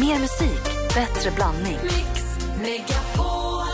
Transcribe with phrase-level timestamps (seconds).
[0.00, 0.62] Mer musik,
[0.94, 1.78] bättre blandning.
[1.82, 2.22] Mix
[2.62, 3.66] Megapol.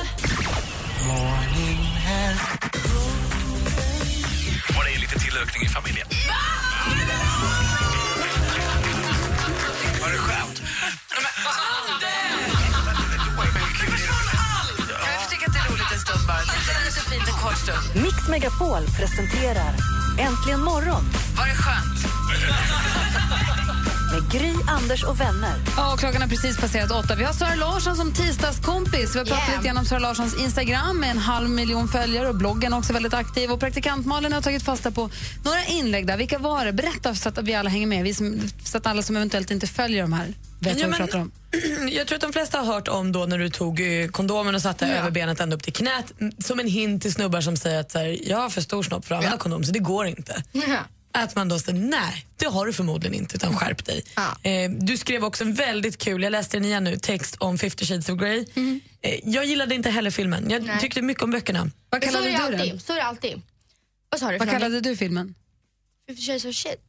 [4.77, 6.07] Var det lite tillökning i familjen?
[10.01, 10.63] Var det skönt?
[17.95, 19.75] Mix Megapol presenterar
[20.19, 21.05] Äntligen morgon
[21.37, 22.03] Var det skönt?
[24.13, 25.55] Med Gry, Anders och vänner.
[25.77, 27.15] Ja, klockan har precis passerat åtta.
[27.15, 29.15] Vi har Sara Larsson som tisdagskompis.
[29.15, 29.57] Vi har pratat Yeah.
[29.57, 33.15] lite grann om Sara Larssons Instagram med en halv miljon följare och bloggen också väldigt
[33.15, 33.51] aktiv.
[33.53, 35.11] Och praktikant Malin har tagit fasta på
[35.45, 36.17] några inlägg där.
[36.17, 36.73] Vilka var det?
[36.73, 38.05] Berätta så att vi alla hänger med.
[38.05, 40.97] Vi som, så att alla som eventuellt inte följer de här vet Ja, vad vi
[40.97, 41.33] pratar om.
[41.91, 44.63] Jag tror att de flesta har hört om då när du tog eh, kondomen och
[44.63, 47.81] satte över benet ända upp till knät m, som en hint till snubbar som säger
[47.81, 50.07] att så här, jag har för stor snopp för att använda kondom så det går
[50.07, 50.43] inte.
[51.15, 54.05] Att man då säger nej, det har du förmodligen inte utan skärp dig.
[54.17, 54.51] Ja.
[54.51, 57.87] Eh, du skrev också en väldigt kul, jag läste den igen nu, text om 50
[57.87, 58.45] shades of Grey.
[59.03, 60.81] Eh, jag gillade inte heller filmen, jag Nej.
[60.81, 61.71] tyckte mycket om böckerna.
[61.91, 62.61] Vad är kallade det du den?
[62.61, 62.83] alltid.
[62.83, 63.43] Så är det alltid.
[64.09, 65.35] Vad sa du Vad kallade du filmen?
[66.09, 66.81] Fifty shades of shit.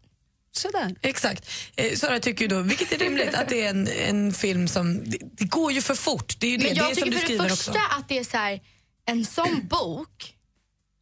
[0.56, 0.96] Sådär.
[1.02, 1.50] Exakt.
[1.76, 5.10] Eh, Sara tycker ju då, vilket är rimligt, att det är en, en film som,
[5.10, 6.36] det, det går ju för fort.
[6.40, 7.82] Det är ju det, Men det jag är som tycker för det första också.
[8.00, 8.62] att det är så här,
[9.06, 10.36] en sån bok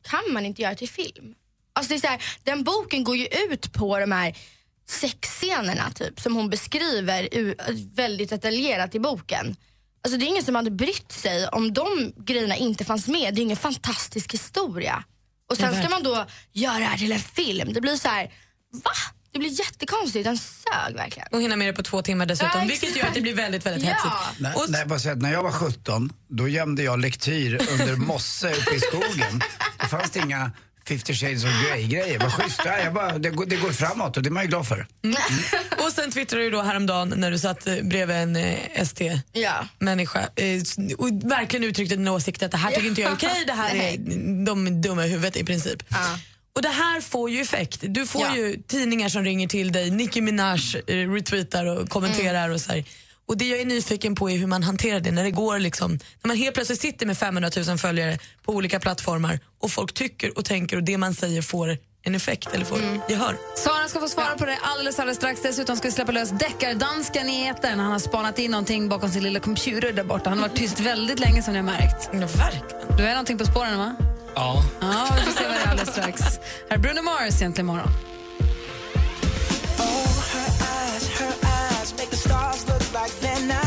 [0.04, 1.36] kan man inte göra till film.
[1.74, 4.38] Alltså det är så här, den boken går ju ut på de här
[4.90, 7.30] sexscenerna typ, som hon beskriver
[7.96, 9.56] väldigt detaljerat i boken.
[10.04, 13.36] Alltså det är ingen som hade brytt sig om de grejerna inte fanns med.
[13.36, 15.04] Det är ingen fantastisk historia.
[15.50, 17.74] Och sen ska man då göra det här till en film.
[17.74, 18.24] Det blir så här,
[18.84, 18.92] va?
[19.34, 20.24] Det blir jättekonstigt.
[20.26, 21.28] Den sög verkligen.
[21.32, 23.66] Och hinna med det på två timmar dessutom, Ja, vilket gör att det blir väldigt,
[23.66, 23.90] väldigt Ja.
[23.94, 24.40] hetsigt.
[24.40, 28.52] Nej, Och- nej, bara säga när jag var 17, då gömde jag lektyr under mosse
[28.54, 29.42] uppe i skogen.
[29.80, 30.52] Det fanns inga
[30.88, 32.20] 50 shades of Grey-grejer.
[32.20, 32.62] Vad schysst.
[32.66, 34.88] Ja, jag bara, det, går, det går framåt och det är man ju glad för.
[35.86, 40.44] Och sen twittrade du då häromdagen när du satt bredvid en eh, ST-människa Ja.
[40.44, 40.62] eh,
[40.98, 43.76] och verkligen uttryckte din åsikt att det här tycker inte jag är okej, det här
[43.76, 43.98] är
[44.46, 45.84] de dumma i huvudet i princip.
[45.90, 46.20] Ja.
[46.56, 47.80] Och det här får ju effekt.
[47.82, 48.36] Du får Ja.
[48.36, 52.84] ju tidningar som ringer till dig, Nicki Minaj eh, retweetar och kommenterar och så här.
[53.28, 55.92] Och det jag är nyfiken på är hur man hanterar det när det går liksom,
[55.92, 60.38] när man helt plötsligt sitter med 500 000 följare på olika plattformar och folk tycker
[60.38, 62.80] och tänker och det man säger får en effekt eller får
[63.10, 63.38] gehör.
[63.56, 65.42] Sara ska få svara på det alldeles, alldeles strax.
[65.42, 67.80] Dessutom ska vi släppa lös deckardansken i etern.
[67.80, 70.30] Han har spanat in någonting bakom sin lilla computer där borta.
[70.30, 72.10] Han har varit tyst väldigt länge som ni har märkt.
[72.14, 72.98] Ja, verkligen.
[72.98, 73.96] Du är någonting på spåren va?
[74.36, 74.64] Ja.
[74.82, 76.22] Ja, vi får se vad det är alldeles strax.
[76.70, 77.92] Här är Bruno Mars egentligen imorgon.
[83.22, 83.61] Bruno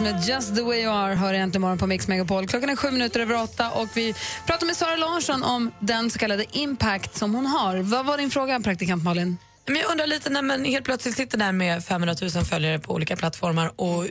[0.00, 2.46] Mars med Just the way you are hör egentligen imorgon på Mix Megapol.
[2.46, 4.14] Klockan är sju minuter över åtta och vi
[4.46, 7.76] pratar med Sara Larsson om den så kallade impact som hon har.
[7.76, 9.36] Vad var din fråga, praktikant Malin?
[9.66, 12.94] Men jag undrar lite när man helt plötsligt sitter där med 500 000 följare på
[12.94, 14.06] olika plattformar och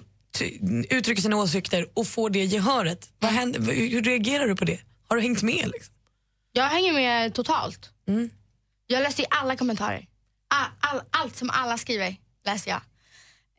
[0.89, 3.09] uttrycker sina åsikter och får det gehöret.
[3.19, 4.79] Vad händer, hur hur reagerar du på det?
[5.07, 5.67] Har du hängt med?
[5.73, 5.93] Liksom?
[6.51, 7.89] Jag hänger med totalt.
[8.07, 8.29] Mm.
[8.87, 10.07] Jag läser ju alla kommentarer.
[10.47, 12.81] All, all, allt som alla skriver läser jag.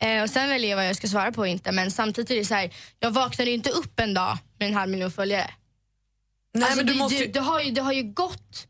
[0.03, 1.73] Eh, och Sen väljer jag vad jag ska svara på och inte.
[1.73, 4.75] Men samtidigt är det så här, jag vaknade ju inte upp en dag med en
[4.75, 5.51] halv miljon följare.
[6.55, 8.67] Nej, alltså, men du det, måste det, det, har ju, det har ju gått...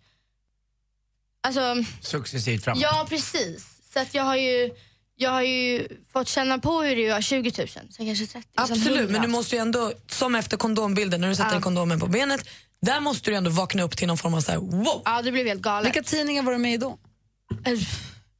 [1.42, 2.82] Alltså, Successivt framåt.
[2.82, 3.66] ja precis.
[3.92, 4.70] Så att jag har ju...
[5.18, 8.26] Jag har ju fått känna på hur det är att ha 20 000, sen kanske
[8.26, 9.12] 30 sen Absolut, 100.
[9.12, 11.56] men du måste ju ändå, som efter kondombilden, när du sätter Ja.
[11.56, 12.48] en kondomen på benet,
[12.82, 15.02] där måste du ändå vakna upp till någon form av så här, wow.
[15.04, 15.86] Ja, det blev helt galet.
[15.86, 16.98] Vilka tidningar var du med i då?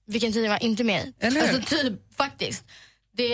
[0.07, 1.13] Vilken tid jag var inte med.
[1.21, 1.49] Eller hur?
[1.49, 2.65] Alltså typ, faktiskt.
[3.13, 3.33] Det,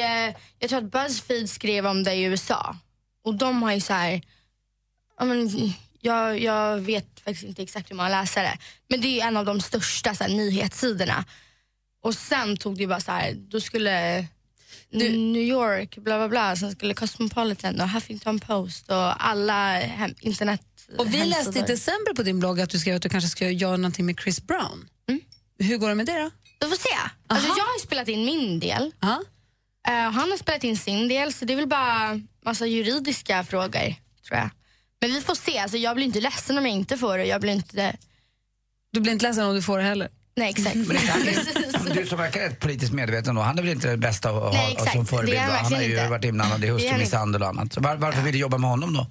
[0.58, 2.76] jag tror att Buzzfeed skrev om det i USA.
[3.24, 4.22] Och de har ju så här...
[5.18, 8.58] Ja, men, jag, jag vet faktiskt inte exakt hur man läser det.
[8.88, 11.24] Men det är en av de största så här, nyhetssidorna.
[12.02, 14.26] Och sen tog det ju bara så här, då skulle
[14.90, 20.60] New York, bla bla bla, sen skulle Cosmopolitan och Huffington Post och alla hem, internet
[20.98, 23.50] Och vi läste i december på din blogg att du skrev att du kanske ska
[23.50, 24.88] göra någonting med Chris Brown.
[25.58, 26.30] Hur går det med det då?
[26.62, 26.96] Vi får se.
[27.26, 28.92] Alltså, jag har ju spelat in min del.
[29.00, 29.22] Ja.
[29.88, 33.94] Eh, han har spelat in sin del, så det är väl bara massa juridiska frågor,
[34.28, 34.50] tror jag.
[35.00, 35.58] Men vi får se.
[35.58, 37.24] Alltså, jag blir inte ledsen om jag inte får det.
[37.24, 37.96] Jag blir inte...
[38.92, 40.08] Du blir inte ledsen om du får det heller?
[40.36, 40.74] Nej, exakt.
[40.76, 40.86] Men
[41.94, 44.52] du som verkar rätt politiskt medveten då, han är väl inte det bästa att ha,
[44.52, 45.38] Nej, som Det är förebild?
[45.38, 45.64] han?
[45.64, 46.08] Han har ju inte.
[46.08, 47.72] varit inblandad i hustrumisshandel och annat.
[47.72, 49.06] Så var, varför vill du jobba med honom då?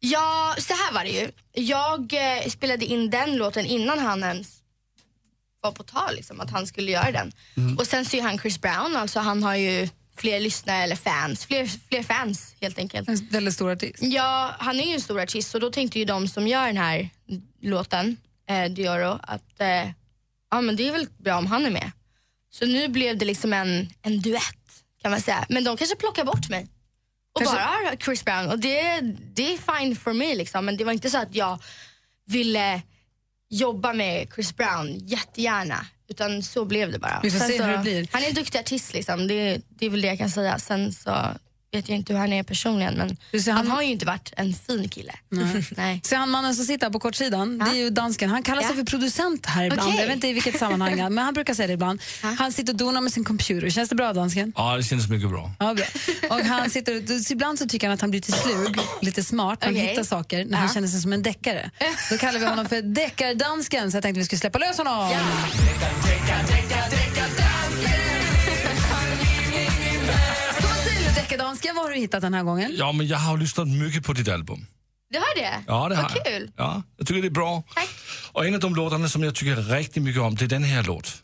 [0.00, 1.30] Ja, så här var det ju.
[1.52, 4.48] Jag eh, spelade in den låten innan han ens
[5.64, 7.32] var på tal, liksom, att han skulle göra den.
[7.78, 11.46] Och sen så är han Chris Brown, alltså han har ju fler lyssnare eller fans,
[11.46, 13.08] fler, fler fans helt enkelt.
[13.08, 13.98] En väldigt stor artist.
[14.02, 16.76] Ja, han är ju en stor artist och då tänkte ju de som gör den
[16.76, 17.08] här
[17.62, 18.16] låten,
[18.48, 19.90] eh, Dioro, att eh,
[20.50, 21.90] ja, men det är väl bra om han är med.
[22.50, 24.58] Så nu blev det liksom en, en duett
[25.02, 25.46] kan man säga.
[25.48, 26.68] Men de kanske plockar bort mig.
[27.34, 28.50] Och Kanske- bara har Chris Brown.
[28.50, 29.00] Och det,
[29.34, 30.64] det är fine for me liksom.
[30.64, 31.62] Men det var inte så att jag
[32.26, 32.82] ville
[33.50, 35.86] jobba med Chris Brown jättegärna.
[36.08, 37.20] Utan så blev det bara.
[37.22, 38.08] Vi får Sen se så, hur det blir.
[38.12, 39.28] Han är en duktig artist liksom.
[39.28, 40.58] Det, det är väl det jag kan säga.
[40.58, 41.10] Sen så
[41.74, 42.94] vet jag inte hur han är personligen.
[42.94, 43.16] Men
[43.46, 45.12] han han- har ju inte varit en fin kille.
[45.76, 46.00] Nej.
[46.04, 48.30] Så han mannen som sitter här på kortsidan, det är ju dansken.
[48.30, 48.76] Han kallar sig Ja.
[48.76, 49.88] för producent här ibland.
[49.88, 50.00] Okej.
[50.00, 52.02] Jag vet inte i vilket sammanhang, men han brukar säga det ibland.
[52.38, 53.70] Han sitter och donar med sin computer.
[53.70, 54.52] Känns det bra, dansken?
[54.56, 55.50] Ja, det känns mycket bra.
[55.58, 55.84] Ja, bra.
[56.30, 59.22] Och han sitter, och- så ibland så tycker han att han blir lite slug, lite
[59.24, 59.58] smart.
[59.64, 59.86] Han Okej.
[59.86, 61.70] hittar saker när han känner sig som en deckare.
[62.10, 65.10] Då kallar vi honom för deckardansken, så jag tänkte vi skulle släppa lös honom.
[65.10, 66.93] Så
[71.64, 71.74] deckardansken?
[71.76, 72.72] Vad har du hittat den här gången?
[72.78, 74.66] Ja, men jag har lyssnat mycket på ditt album.
[75.10, 75.64] Du har det?
[75.66, 76.26] Ja, det Vad har jag.
[76.26, 76.50] kul.
[76.56, 77.62] Ja, jag tycker det är bra.
[77.74, 77.88] Tack.
[78.32, 80.82] Och en av de låtarna som jag tycker riktigt mycket om, det är den här
[80.82, 81.22] låt.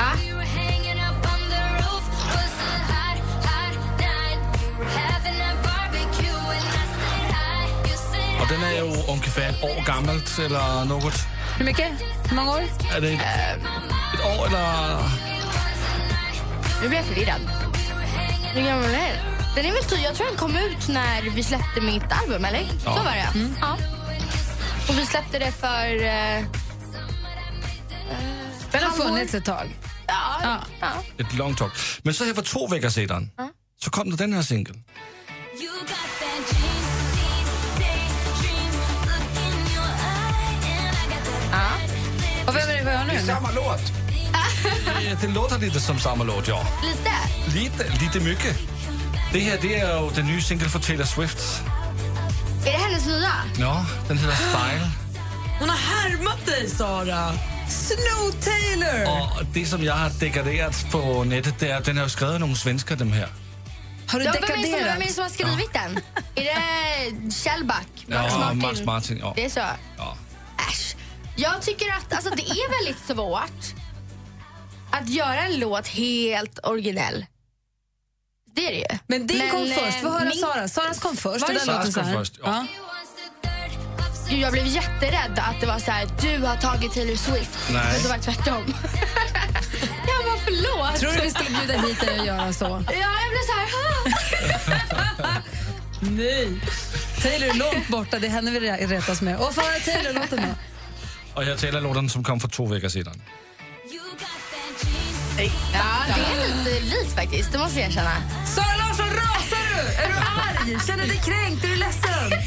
[0.00, 0.16] Ah.
[8.42, 8.80] Och den är ju
[9.12, 11.14] ungefär ett år gammalt eller något.
[11.58, 11.88] Hur mycket?
[12.28, 12.62] Hur många år?
[12.96, 13.20] Är det ett,
[14.14, 14.98] ett år eller...
[16.82, 17.71] Nu blir jag förvirrad.
[18.54, 19.16] Hur gammal är den?
[19.56, 22.60] Den är väl ty- jag tror den kom ut när vi släppte mitt album, eller?
[22.84, 22.96] Ja.
[22.96, 23.28] Så var det,
[23.60, 23.78] ja.
[24.88, 25.94] Och vi släppte det för...
[26.04, 26.44] Eh,
[28.72, 29.68] Den har funnits ett tag.
[30.06, 30.58] ja, Ja.
[30.80, 31.24] ja.
[31.24, 31.70] Ett långt tag.
[32.02, 33.30] Men så här för två veckor sedan
[33.82, 34.74] så kom det den här singel.
[42.46, 43.18] Och vem är det vi hör nu?
[43.26, 44.11] Samma låt.
[45.10, 46.66] Ja, Det låter lite som samma låt, ja.
[46.82, 47.58] Lite.
[47.58, 48.58] Lite, lite mycket.
[49.32, 51.38] Det här det är ju den nya singeln för Taylor Swift.
[52.66, 53.32] Är det hennes nya?
[53.58, 54.90] Ja, den heter Style.
[55.60, 57.32] Hon har härmat dig, Sara.
[57.68, 59.10] Snow Taylor!
[59.38, 62.54] Och det som jag har degraderat på nätet det är att den har skrivit några
[62.54, 63.28] svenskar de här.
[64.06, 64.94] Har du Ja, vem, är det som, dekaderat?
[64.94, 65.98] vem är det som har skrivit den?
[66.34, 67.86] Är det Kjellback?
[68.06, 68.58] Max Ja, Martin?
[68.58, 69.18] Max Martin.
[69.22, 69.32] Ja.
[69.36, 69.60] Det är så?
[69.98, 70.16] Ja.
[70.70, 70.96] Äsch.
[71.36, 73.81] Jag tycker att alltså, det är väldigt svårt
[74.92, 77.26] att göra en låt helt originell.
[78.54, 78.98] Det är det ju.
[79.06, 80.00] Men din kom eh, först.
[80.00, 80.68] Få höra min- Sara.
[80.68, 81.40] Saras kom först.
[81.48, 82.66] Var det Saras kom först, ja.
[84.30, 87.58] Gud, jag blev jätterädd att det var så här, du har tagit Taylor Swift.
[87.72, 87.92] Nej.
[87.92, 88.64] Men det var tvärtom.
[90.08, 90.96] jag bara, förlåt.
[91.00, 92.64] Tror du vi skulle bjuda hit dig och göra så?
[92.86, 93.68] Ja, jag blev så här.
[96.10, 96.60] Nej.
[97.22, 98.18] Taylor är långt borta.
[98.18, 99.36] Det är henne vi re- retas med.
[99.38, 100.54] Och få höra Taylor-låten då.
[101.40, 103.22] Och jag talar låten som kom för två veckor sedan.
[105.38, 108.10] Ja, det är lite likt faktiskt, det måste jag erkänna.
[108.46, 110.02] Sara Larsson, rasar du?
[110.02, 110.80] Är du arg?
[110.86, 111.64] Känner du dig kränkt?
[111.64, 112.30] Är du ledsen?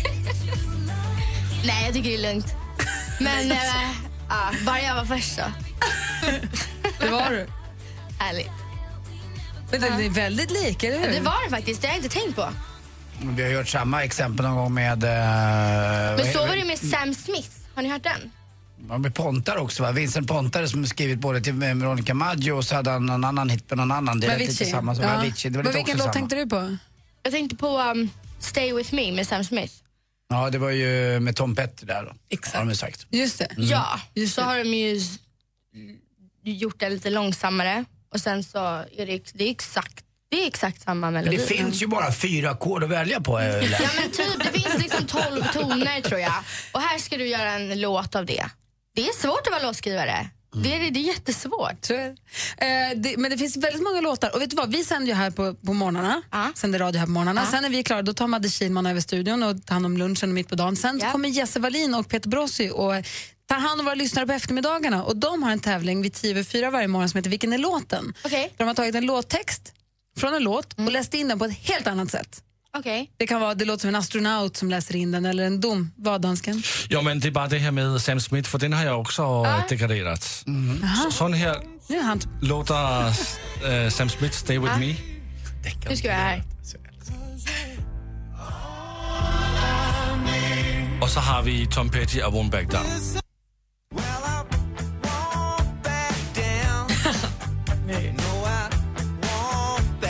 [1.65, 2.55] Nej, jag tycker det är lugnt.
[3.19, 3.57] Men äh,
[4.29, 5.41] ja, bara jag var först så.
[6.99, 7.47] Det var du.
[8.19, 8.51] Härligt.
[9.71, 11.11] Men den är väldigt lik, eller hur?
[11.11, 12.49] Det var det faktiskt, det har jag inte tänkt på.
[13.21, 15.03] Vi har gjort samma exempel någon gång med...
[15.03, 15.09] Uh,
[16.23, 17.49] Men så var det med Sam Smith.
[17.75, 18.31] Har ni hört den?
[18.89, 19.91] Ja, med Pontar också va?
[19.91, 23.69] Vincent Pontare som skrivit både till Veronica Maggio och så hade han någon annan hit
[23.69, 24.19] med någon annan.
[24.19, 25.19] Det lät lite samma som Ja.
[25.19, 25.51] Avicii.
[25.51, 26.13] Det var Men lite vilken låt samma.
[26.13, 26.77] tänkte du på?
[27.23, 28.09] Jag tänkte på um,
[28.39, 29.73] Stay With Me med Sam Smith.
[30.29, 32.13] Ja, det var ju med Tom Petty där då.
[32.29, 32.55] Exakt.
[32.57, 33.05] Har de sagt.
[33.09, 33.47] Just det.
[33.57, 34.47] Ja, Just så det.
[34.47, 35.01] har de ju
[36.43, 37.85] gjort det lite långsammare.
[38.13, 38.57] Och sen så
[38.97, 41.37] är det, det är exakt, det är exakt samma melodi.
[41.37, 43.37] det finns ju bara fyra ackord att välja på.
[43.39, 43.79] läst.
[43.83, 46.33] Ja men typ, det finns liksom 12 toner tror jag.
[46.71, 48.45] Och här ska du göra en låt av det.
[48.95, 50.27] Det är svårt att vara låtskrivare.
[50.63, 51.89] Det, är, det är jättesvårt.
[51.91, 51.97] Eh,
[52.95, 54.35] det, men det finns väldigt många låtar.
[54.35, 56.21] Och vet du vad, vi sänder ju här på, på morgnarna.
[56.31, 56.51] Ja.
[56.55, 57.45] Sänder radio här på morgnarna.
[57.45, 59.97] Sen när vi är klara, då tar Madde Kihlman över studion och tar hand om
[59.97, 60.75] lunchen mitt på dagen.
[60.75, 61.11] Sen Ja.
[61.11, 62.93] kommer Jesse Wallin och Peter Brossi och
[63.47, 65.03] tar hand om våra lyssnare på eftermiddagarna.
[65.03, 67.57] Och de har en tävling vid 10 över 4 varje morgon som heter Vilken är
[67.57, 68.13] låten?
[68.25, 68.53] Okej.
[68.57, 69.73] De har tagit en låttext
[70.17, 72.41] från en låt och läst in den på ett helt annat sätt.
[72.77, 73.11] Okej.
[73.17, 75.91] Det kan vara, det låter som en astronaut som läser in den eller en dom.
[75.95, 76.63] Vad dansken?
[76.89, 79.23] Ja, men det är bara det här med Sam Smith, för den har jag också
[79.23, 79.63] ah.
[79.69, 80.23] degraderat.
[81.03, 84.95] Så, sån här Nu han låter äh, Sam Smith Stay With Me.
[85.89, 86.43] Nu ska vi här.
[91.01, 92.85] Och så har vi Tom Petty I Won't Back Down.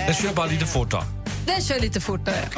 [0.08, 1.15] Den kör bara lite fortare.
[1.46, 2.50] Den kör lite fortare.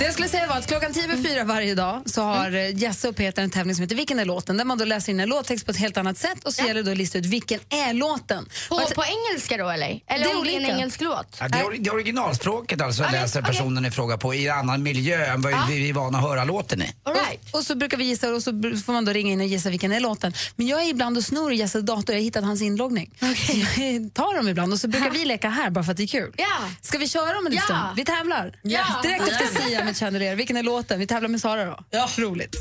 [0.00, 2.76] Det jag skulle säga var att klockan tio över fyra varje dag så har mm.
[2.78, 4.56] Jesse och Peter en tävling som heter Vilken är låten?
[4.56, 6.74] Där man då läser in en låttext på ett helt annat sätt och så gäller
[6.74, 8.48] det då att lista ut vilken är låten.
[8.68, 9.86] På, Och att- på engelska då eller?
[10.06, 10.60] Eller Det är är en olika.
[10.74, 11.36] engelsk låt?
[11.40, 14.58] Ja, det, är, det är originalspråket alltså Okej, läser personen i fråga på i en
[14.58, 16.94] annan miljö än vad vi är vana att höra låten i.
[17.02, 17.54] All right.
[17.54, 18.50] Och så brukar vi gissa och så
[18.86, 20.32] får man då ringa in och gissa vilken är låten.
[20.56, 23.10] Men jag är ibland och snor i Jesses dator, jag har hittat hans inloggning.
[23.20, 23.26] Så
[23.82, 26.06] jag tar dem ibland och så brukar vi leka här bara för att det är
[26.06, 26.32] kul.
[26.36, 26.46] Ja.
[26.82, 27.62] Ska vi köra om en Ja.
[27.62, 27.80] stund?
[27.96, 28.58] Vi tävlar.
[28.62, 28.84] Ja.
[29.02, 30.36] Direkt efter Sia med Chandelier.
[30.36, 30.98] Vilken är låten?
[30.98, 31.78] Vi tävlar med Sara då.
[31.90, 32.08] Ja.
[32.18, 32.56] Roligt.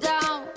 [0.00, 0.48] Down.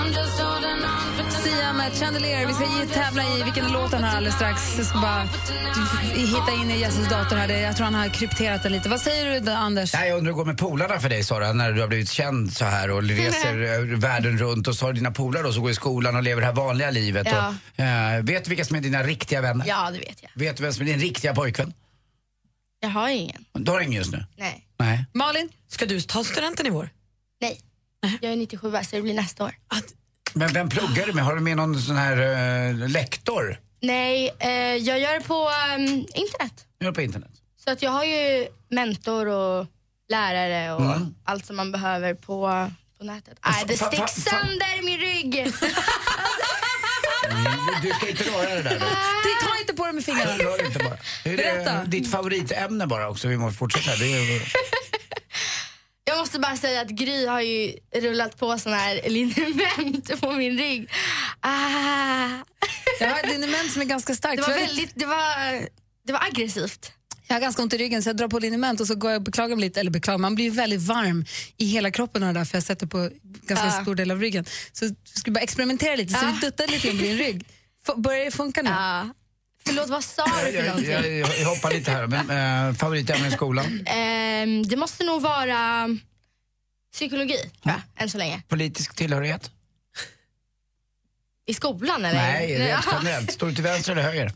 [0.00, 1.07] I'm just holding on
[1.44, 2.46] Sia med Chandelier.
[2.46, 4.76] Vi ska ge, tävla i vilken är låten här alldeles strax.
[4.76, 5.28] Jag ska bara
[6.14, 7.48] hitta in i Jesses dator här.
[7.48, 8.88] Det- Jag tror han har krypterat den lite.
[8.88, 9.94] Vad säger du Anders?
[9.94, 12.10] Nej, jag undrar hur det går med polarna för dig Sara, när du har blivit
[12.10, 15.62] känd så här och reser eh, världen runt och så har dina polare då som
[15.62, 17.26] går i skolan och lever det här vanliga livet.
[17.30, 17.54] Ja.
[17.78, 19.66] Och, eh, vet du vilka som är dina riktiga vänner?
[19.68, 20.30] Ja, det vet jag.
[20.34, 21.72] Vet du vem som är din riktiga pojkvän?
[22.80, 23.44] Jag har ingen.
[23.52, 24.24] Du har ingen just nu?
[24.36, 24.64] Nej.
[24.78, 25.04] Nej.
[25.14, 25.48] Malin?
[25.68, 26.88] Ska du ta studenten i vår?
[27.40, 27.60] Nej.
[28.20, 29.52] Jag är 97 så det blir nästa år.
[30.38, 31.24] Men vem pluggar du med?
[31.24, 32.16] Har du med någon sån här
[32.70, 33.60] eh, lektor?
[33.82, 35.82] Nej, eh, jag gör det på ehm,
[36.14, 36.66] internet.
[36.80, 37.30] Gör på internet?
[37.64, 39.66] Så att jag har ju mentor och
[40.08, 41.14] lärare och Mm.
[41.24, 42.68] allt som man behöver på,
[42.98, 43.38] på nätet.
[43.46, 45.52] Nej, det fa- fa- sticks sönder i min rygg.
[47.82, 48.78] Du ska inte röra det där nu.
[48.78, 50.34] Det- Ta inte på dig med fingrarna.
[50.36, 50.96] Rör inte bara.
[51.24, 51.72] Hur är Berätta.
[51.72, 53.96] det, ditt favoritämne bara också, vi måste fortsätta.
[53.96, 54.42] Det är,
[56.08, 60.58] Jag måste bara säga att Gry har ju rullat på sån här liniment på min
[60.58, 60.90] rygg.
[61.40, 62.28] Ah.
[63.00, 64.36] Jag har ett liniment som är ganska starkt.
[64.36, 65.60] Det var väldigt, det var,
[66.06, 66.92] det var aggressivt.
[67.26, 69.18] Jag har ganska ont i ryggen så jag drar på liniment och så går jag
[69.18, 69.80] och beklagar mig lite.
[69.80, 71.24] Eller beklagar, man blir väldigt varm
[71.56, 73.82] i hela kroppen av det där för jag sätter på ganska Ja.
[73.82, 74.44] stor del av ryggen.
[74.72, 76.32] Så jag skulle bara experimentera lite så Ja.
[76.40, 77.44] vi duttar lite in på din rygg.
[77.88, 78.70] F- börjar det funka nu?
[78.70, 79.08] Ja.
[79.68, 82.06] Förlåt, vad sa du för jag, jag, jag, jag hoppar lite här.
[82.06, 83.82] Men, eh, favoritämne i skolan?
[83.86, 85.88] Ehm, det måste nog vara
[86.92, 88.42] psykologi, tror jag, än så länge.
[88.48, 89.50] Politisk tillhörighet?
[91.46, 92.20] I skolan eller?
[92.22, 93.32] Nej, rent generellt.
[93.32, 94.32] Står du till vänster eller höger?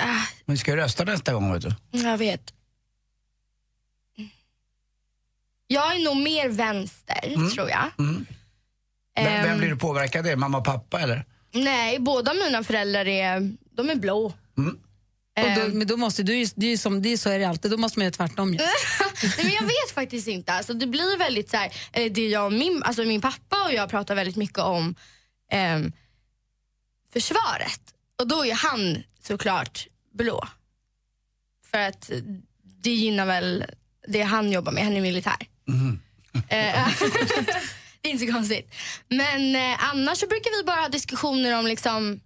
[0.00, 0.04] Ah,
[0.44, 1.74] Men vi ska ju rösta nästa gång, vet du.
[1.90, 2.52] Jag vet.
[5.66, 7.90] Jag är nog mer vänster, tror jag.
[7.98, 8.26] Mm.
[9.16, 10.38] Vem, Ehm, vem blir du påverkad av?
[10.38, 11.24] Mamma och pappa eller?
[11.52, 14.32] Nej, båda mina föräldrar är, de är blå.
[14.58, 14.78] Mm.
[15.38, 17.38] Och då, Ehm, men då måste du, det är ju som, det är, så är
[17.38, 18.58] det alltid, då måste man göra tvärtom ju.
[19.22, 20.52] Nej, men jag vet faktiskt inte.
[20.52, 23.72] Alltså, det blir väldigt så här, eh, det jag och min, alltså min pappa och
[23.72, 24.94] jag pratar väldigt mycket om
[25.52, 25.92] ehm,
[27.12, 27.80] försvaret.
[28.18, 30.48] Och då är han såklart blå.
[31.70, 32.18] För att eh,
[32.62, 33.64] det gynnar väl
[34.08, 35.46] det han jobbar med, han är militär.
[35.68, 35.74] Eh,
[36.48, 38.74] det är inte så konstigt.
[39.08, 42.20] Men eh, annars så brukar vi bara ha diskussioner om liksom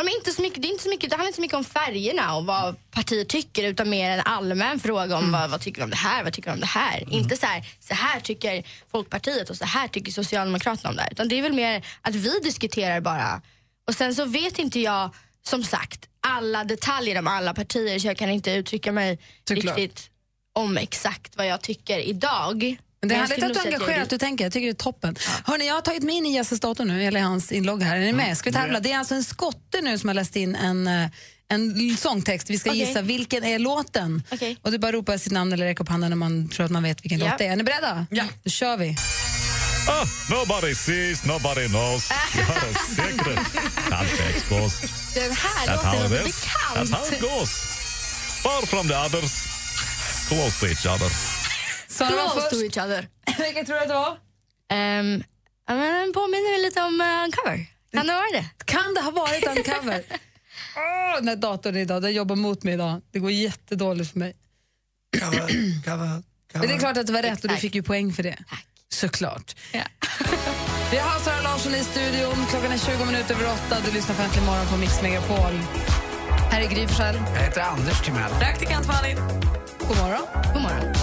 [0.00, 1.56] Ja, men inte så mycket, det, är inte så mycket, det handlar inte så mycket
[1.56, 5.80] om färgerna och vad partier tycker utan mer en allmän fråga om vad, vad tycker
[5.80, 7.04] du om det här, vad tycker du om det här.
[7.10, 11.12] Inte så här, så här tycker Folkpartiet och så här tycker Socialdemokraterna om det här.
[11.12, 13.42] Utan det är väl mer att vi diskuterar bara.
[13.86, 18.16] Och sen så vet inte jag, som sagt, alla detaljer om alla partier så jag
[18.16, 19.78] kan inte uttrycka mig Såklart.
[19.78, 20.10] riktigt
[20.52, 22.76] om exakt vad jag tycker idag.
[23.02, 24.44] Men det är härligt att du engagerad, att du tänker.
[24.44, 25.16] Jag tycker det är toppen.
[25.44, 27.96] Hörni, jag har tagit mig in i Jesses dator nu, eller hans inlogg här.
[27.96, 28.38] Är ni med?
[28.38, 28.80] Ska vi tävla?
[28.80, 31.08] Det är alltså en skotte nu som har läst in en, eh,
[31.48, 32.50] en sångtext.
[32.50, 32.80] Vi ska Okej.
[32.80, 34.22] gissa vilken är låten.
[34.32, 34.56] Okej.
[34.62, 36.82] Och du bara ropar sitt namn eller räcker upp handen när man tror att man
[36.82, 37.26] vet vilken Ja.
[37.28, 37.52] låt det är.
[37.52, 38.06] Är ni beredda?
[38.10, 38.24] Ja.
[38.44, 38.96] Då kör vi.
[39.88, 42.10] Ah, nobody sees, nobody knows.
[42.10, 43.38] You're a secret.
[43.90, 44.86] Can't expose.
[45.14, 46.34] Den här That's how låten it låter is.
[46.74, 47.20] That's how it bekant.
[47.38, 47.50] goes.
[48.42, 49.32] Far from the others,
[50.28, 51.39] close to each other.
[51.90, 52.76] Sara var Close to först.
[52.76, 53.08] each other.
[53.44, 54.10] Vilken tror du att det var?
[54.10, 55.22] Um,
[55.68, 57.66] ja, men den påminner mig lite om uh, Uncover.
[57.92, 58.46] Kan det vara det?
[58.64, 60.02] Kan det ha varit Uncover?
[60.76, 63.00] Åh, den här datorn idag, den jobbar mot mig idag.
[63.12, 64.36] Det går jättedåligt för mig.
[65.18, 65.38] Cover,
[65.84, 68.22] cover, Men det är klart att det var rätt och du fick ju poäng för
[68.22, 68.38] det.
[68.50, 68.66] Tack.
[68.92, 69.56] Såklart.
[69.72, 69.80] Ja.
[70.90, 72.46] Vi har Sara Larsson i studion.
[72.50, 73.76] Klockan är 20 minuter över åtta.
[73.86, 75.52] Du lyssnar på Äntligen morgon på Mix Megapol.
[76.50, 77.16] Här är Gry Forssell.
[77.34, 78.30] Jag heter Anders Timell.
[78.40, 79.16] Praktikant Malin.
[79.78, 80.52] God morgon.
[80.54, 80.94] God morgon.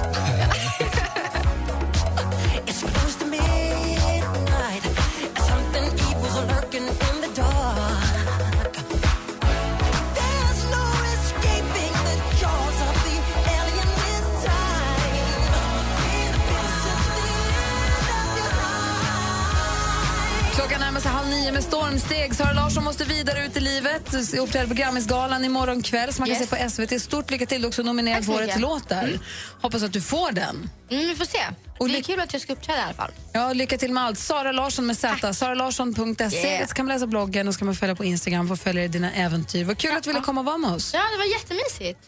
[21.57, 22.35] Med Storm stormsteg.
[22.35, 24.13] Sara Larsson måste vidare ut i livet.
[24.39, 26.37] Uppträder på Grammisgalan imorgon kväll som man Yes.
[26.37, 26.99] kan se på SVT.
[27.01, 27.61] Stort lycka till.
[27.61, 29.19] Du är också nominerad för årets låt där.
[29.61, 30.69] Hoppas att du får den.
[30.89, 31.39] Mm, vi får se.
[31.79, 33.11] Och det är kul att jag ska uppträda i alla fall.
[33.33, 34.19] Ja, lycka till med allt.
[34.19, 35.33] Sara Larsson med Z.
[35.33, 36.37] saralarsson.se.
[36.47, 36.67] Yeah.
[36.67, 39.11] Så kan man läsa bloggen och så kan man följa på Instagram och följa dina
[39.13, 39.63] äventyr.
[39.63, 40.93] Vad kul att du ville komma och vara med oss.
[40.93, 41.99] Ja, det var jättemysigt.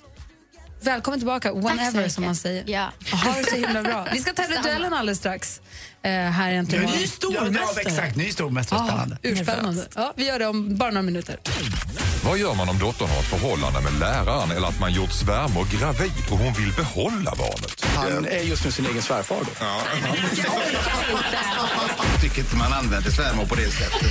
[0.81, 2.63] Välkommen tillbaka, whenever som man säger.
[2.67, 2.89] Ja.
[3.11, 4.07] Ha det så himla bra.
[4.13, 5.61] Vi ska tävla i duellen alldeles strax.
[6.03, 6.85] Eh, här äntligen.
[6.85, 7.83] Ny stormästare.
[7.83, 8.79] Ja, exakt, ny stormästare.
[8.87, 9.17] Spännande.
[9.23, 9.87] urspännande.
[9.95, 11.37] Ja, vi gör det om bara några minuter.
[12.23, 15.65] Vad gör man om dottern har ett förhållande med läraren eller att man gjort svärmor
[15.79, 17.85] gravid och hon vill behålla barnet?
[17.95, 19.51] Han är just nu sin egen svärfar då.
[19.59, 19.81] Ja.
[22.13, 24.01] Jag tycker inte man använder svärmor på det sättet.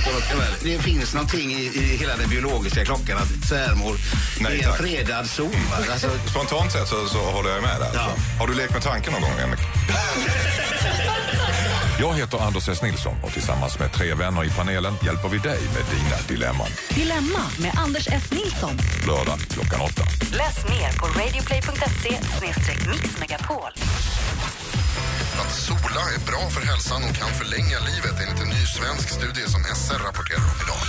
[0.63, 3.95] Det finns någonting i, i hela den biologiska klockan att svärmor
[4.39, 4.79] Nej, är en tack.
[4.79, 5.51] fredad zon.
[5.91, 7.89] Alltså, Spontant sett så, så håller jag med där.
[7.93, 8.09] Ja.
[8.39, 9.59] Har du lekt med tanken någon gång, Henrik?
[12.01, 12.81] Jag heter Anders S.
[12.81, 16.71] Nilsson och tillsammans med tre vänner i panelen hjälper vi dig med dina dilemman.
[16.95, 18.31] Dilemma med Anders S.
[18.31, 18.75] Nilsson.
[19.07, 20.03] Lördag klockan åtta.
[20.39, 22.11] Läs mer på radioplay.se
[22.91, 23.71] mixmegapol.
[25.41, 29.45] Att sola är bra för hälsan och kan förlänga livet enligt en ny svensk studie
[29.53, 30.83] som SR rapporterar om idag.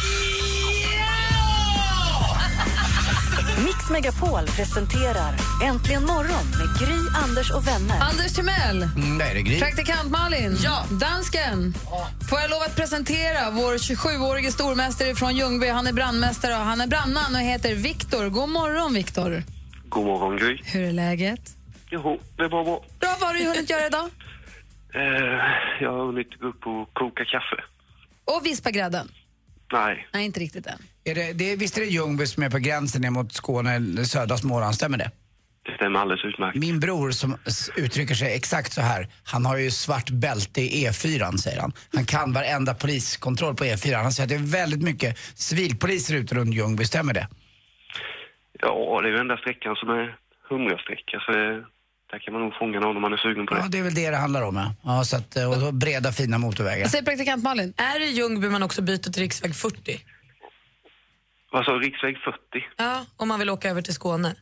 [3.65, 5.35] Mix Megapol presenterar
[5.65, 8.01] Äntligen morgon med Gry, Anders och vänner.
[8.01, 9.61] Anders Timell, Mm, där är det Gry.
[9.61, 10.85] praktikant Malin, ja.
[10.91, 11.75] dansken.
[12.31, 15.69] Får jag lov att presentera vår 27-årige stormästare från Ljungby.
[15.69, 18.29] Han är brandmästare och han är brandman och heter Viktor.
[18.29, 19.43] God morgon, Viktor.
[19.89, 20.61] God morgon, Gry.
[20.65, 21.41] Hur är läget?
[21.91, 22.85] Jo, det är bara bra.
[23.01, 24.09] Bra, vad har du hunnit göra idag?
[24.95, 25.01] Eh,
[25.81, 27.65] jag har hunnit gå upp och koka kaffe.
[28.25, 29.09] Och vispa grädden?
[29.73, 30.79] Nej, Nej, inte riktigt än.
[31.05, 34.05] Är det, det, är- visst är det Ljungby som är på gränsen ner mot Skåne,
[34.05, 35.11] södra Småland, stämmer det?
[35.63, 36.57] det stämmer alldeles utmärkt.
[36.59, 37.37] Min bror som
[37.77, 41.73] uttrycker sig exakt så här, han har ju svart bälte i E4 säger han.
[41.95, 44.03] Han kan varenda poliskontroll på E4.
[44.03, 47.29] Han säger att det är väldigt mycket civilpoliser ute runt Ljungby, stämmer det?
[48.61, 50.17] Ja, det är ju enda sträckan som är
[50.49, 51.65] hundrasträcka, så det,
[52.11, 53.61] där kan man nog fånga någon om man är sugen på det.
[53.61, 54.75] Ja, det är väl det det handlar om ja.
[54.83, 56.89] ja så att, och så breda fina motorvägar.
[56.89, 57.75] Säger praktikant Malin?
[57.77, 60.01] Är det Ljungby man också byter till riksväg 40?
[61.53, 62.39] Vad sa riksväg 40?
[62.77, 64.35] Ja, om man vill åka över till Skåne.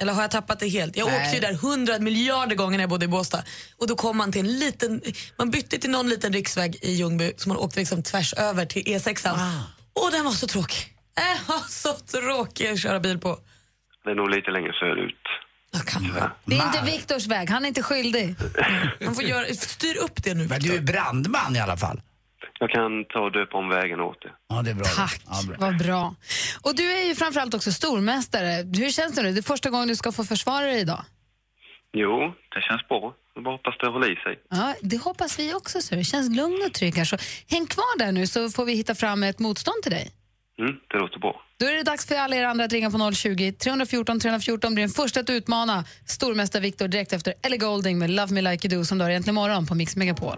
[0.00, 0.96] Eller har jag tappat det helt?
[0.96, 1.16] Jag Nej.
[1.16, 3.42] åkte ju där hundra miljarder gånger när jag bodde i Båstad.
[3.78, 5.00] Och då kom man till en liten,
[5.38, 8.82] man bytte till någon liten riksväg i Ljungby så man åkte liksom tvärs över till
[8.82, 9.28] E6.
[9.92, 10.94] Och den var så tråkig.
[11.14, 13.38] Den var så tråkig att köra bil på.
[14.04, 15.24] Det är nog lite längre söderut.
[15.74, 16.30] Ja.
[16.44, 18.34] Det är inte Viktors väg, han är inte skyldig.
[19.04, 22.00] Man får göra, styr upp det nu Men du är brandman i alla fall.
[22.58, 24.30] Jag kan ta och döpa om vägen åt det.
[24.48, 24.84] Ja, det är bra.
[24.96, 25.56] Tack, Ja, bra.
[25.58, 26.14] vad bra.
[26.62, 28.66] Och du är ju framförallt också stormästare.
[28.78, 29.32] Hur känns det nu?
[29.32, 31.04] Det är första gången du ska få försvara dig idag.
[31.92, 33.14] Jo, det känns bra.
[33.34, 34.38] Jag bara hoppas det håller i sig.
[34.50, 37.04] Ja, det hoppas vi också, så det känns lugn och trygg här.
[37.04, 37.16] Så
[37.50, 40.10] häng kvar där nu så får vi hitta fram ett motstånd till dig.
[40.58, 41.40] Mm, det låter bra.
[41.60, 44.74] Då är det dags för alla er andra att ringa på 020 314 314.
[44.74, 48.68] blir den första att utmana stormästare Viktor direkt efter Ellie Golding med Love Me Like
[48.68, 50.36] You Do som du har egentligen morgon på Mix Megapol.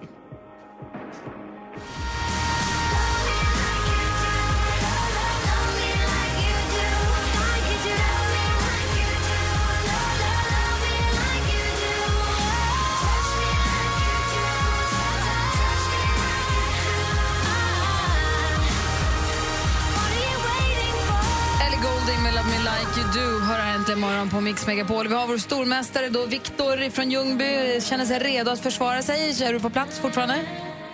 [23.87, 25.09] Äntligen morgon på Mix Megapol.
[25.09, 29.43] Vi har vår stormästare då, Viktor från Ljungby, känner sig redo att försvara sig.
[29.45, 30.45] Är du på plats fortfarande?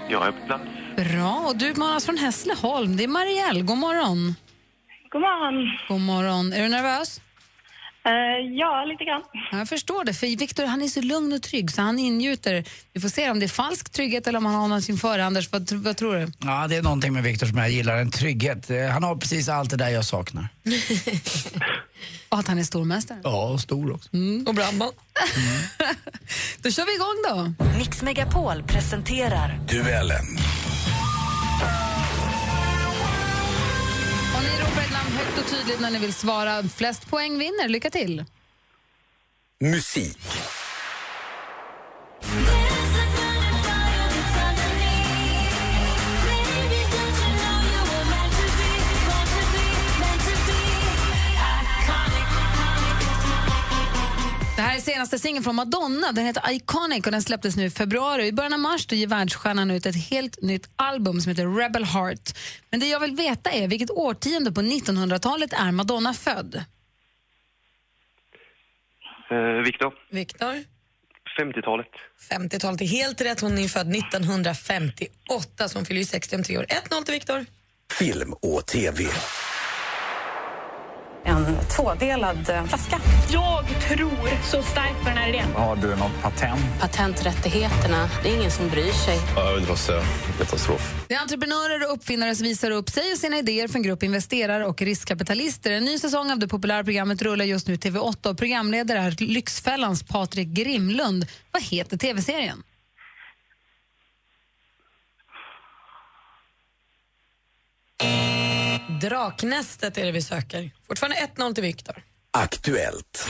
[0.09, 0.65] Jag är på plats.
[0.97, 1.45] Bra.
[1.49, 2.97] Och du utmanas från Hässleholm.
[2.97, 3.61] Det är Marielle.
[3.61, 4.35] God morgon.
[5.11, 5.77] God morgon.
[5.89, 6.53] God morgon.
[6.53, 7.21] Är du nervös?
[8.05, 8.13] Eh,
[8.59, 9.23] ja, lite grann.
[9.53, 12.65] Ja, Jag förstår det, för Viktor han är så lugn och trygg så han ingjuter.
[12.93, 15.53] Vi får se om det är falsk trygghet eller om han har någonting för Anders.
[15.53, 16.33] Vad, vad tror du?
[16.39, 18.71] Ja, det är någonting med Viktor som jag gillar, en trygghet.
[18.71, 20.49] Eh, Han har precis allt det där jag saknar.
[22.29, 23.21] Och att han är stormästare.
[23.25, 24.09] Ja, och stor också.
[24.47, 24.93] Och brandman.
[26.62, 27.65] då kör vi igång då.
[27.79, 30.38] Mix Megapol presenterar Duellen.
[34.37, 36.62] Och ni ropar ett namn högt och tydligt när ni vill svara.
[36.62, 37.69] Flest poäng vinner.
[37.69, 38.25] Lycka till.
[39.61, 40.19] Musik.
[54.83, 56.12] Senaste singeln från Madonna.
[56.12, 58.27] Den heter Iconic och den släpptes nu i februari.
[58.27, 61.85] I början av mars då ger världsstjärnan ut ett helt nytt album som heter Rebel
[61.85, 62.38] Heart.
[62.71, 66.55] Men det jag vill veta är vilket årtionde på 1900-talet är Madonna född?
[69.31, 70.64] Eh, Viktor, Viktor?
[71.40, 71.87] 50-talet.
[72.31, 73.40] 50-talet är helt rätt.
[73.40, 76.64] Hon är född 1958 så hon fyller ju 60 om tre år.
[76.64, 77.47] 1-0 till Viktor.
[77.99, 79.05] film och tv.
[81.25, 83.01] En tvådelad eh, flaska.
[83.33, 85.53] Jag tror så starkt på den här idén.
[85.55, 86.61] Har du något patent?
[86.81, 89.19] Patenträttigheterna, det är ingen som bryr sig.
[89.37, 90.03] Jag vill säga
[90.39, 90.95] katastrof.
[91.09, 94.03] Det är entreprenörer och uppfinnare som visar upp sig och sina idéer för en grupp
[94.03, 95.71] investerare och riskkapitalister.
[95.71, 99.17] En ny säsong av det populära programmet rullar just nu i TV8 och programledare är
[99.19, 101.27] Lyxfällans Patrik Grimlund.
[101.53, 102.63] Vad heter tv-serien?
[109.03, 110.71] Draknästet är det vi söker.
[110.88, 112.03] Fortfarande 1-0 till Viktor.
[112.31, 113.29] Aktuellt.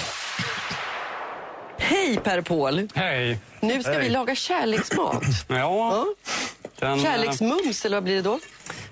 [1.78, 2.88] Hej Per Paul.
[2.94, 3.38] Hej.
[3.61, 4.00] Nu ska Hej.
[4.02, 5.22] vi laga kärleksmat.
[5.48, 6.06] Ja.
[6.78, 8.38] Den, eh, Kärleksmums, eller vad blir det då?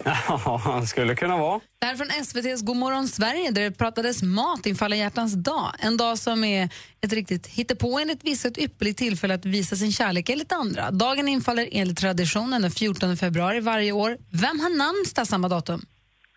[0.04, 1.60] Ja, skulle kunna vara.
[1.78, 5.72] Det här är från SVTs Godmorgon Sverige där det pratades mat inför alla hjärtans dag.
[5.78, 6.68] En dag som är
[7.00, 10.90] ett riktigt hittepå enligt vissa ett ypperligt tillfälle att visa sin kärlek enligt andra.
[10.90, 14.18] Dagen infaller enligt traditionen den 14 februari varje år.
[14.30, 15.86] Vem har namnsdag samma datum?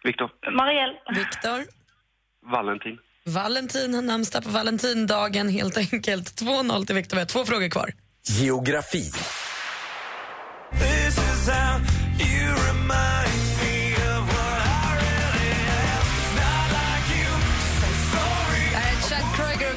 [0.03, 0.29] Viktor.
[0.51, 0.95] Marielle.
[1.15, 1.65] Viktor.
[2.51, 2.97] Valentin.
[3.25, 6.41] Valentin har namnsdag på valentindagen helt enkelt.
[6.41, 7.15] 2-0 till Viktor.
[7.17, 7.89] Vi har två frågor kvar.
[8.27, 9.11] Geografi.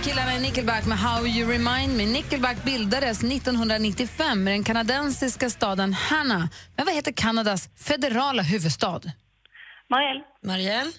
[0.05, 2.07] Killarna i Nickelback med How You Remind Me.
[2.07, 6.49] Nickelback bildades 1995 i den kanadensiska staden Hanna.
[6.77, 9.01] Men vad heter Kanadas federala huvudstad?
[9.89, 10.25] Marielle.
[10.43, 10.93] Marielle?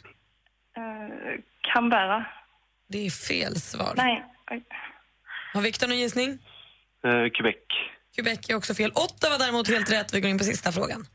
[0.78, 1.42] Uh,
[1.74, 2.26] Canberra.
[2.90, 3.94] Det är fel svar.
[3.98, 4.26] Nej.
[4.52, 4.64] oj.
[5.54, 6.30] Har Viktor någon gissning?
[7.04, 7.56] Eh, Quebec.
[8.16, 8.92] Quebec är också fel.
[8.92, 10.14] Åtta var däremot helt rätt.
[10.14, 11.06] Vi går in på sista frågan.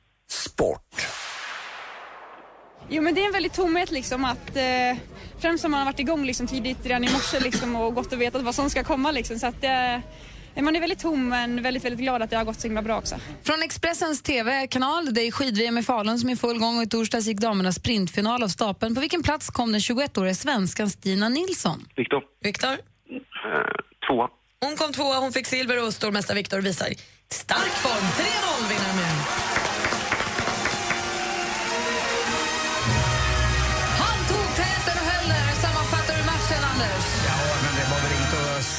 [2.88, 4.96] Jo men det är en väldigt tomhet liksom att eh,
[5.40, 8.20] främst om man har varit igång liksom tidigt redan i morse liksom och gått och
[8.20, 9.98] vetat vad som ska komma liksom så att eh,
[10.60, 12.98] man är väldigt tom men väldigt väldigt glad att det har gått så himla bra
[12.98, 13.16] också.
[13.42, 16.86] Från Expressens TV-kanal, det är skid-VM i Falun som är i full gång och i
[16.86, 18.94] torsdags gick damernas sprintfinal av stapeln.
[18.94, 21.84] På vilken plats kom den 21-åriga svenskan Stina Nilsson?
[21.96, 22.22] Viktor.
[22.42, 22.70] Viktor?
[22.70, 22.78] Eh,
[24.08, 24.28] tvåa.
[24.60, 26.88] Hon kom tvåa, hon fick silver och stormästare Viktor visar
[27.30, 28.04] stark form.
[28.04, 29.41] 3-0 vinner de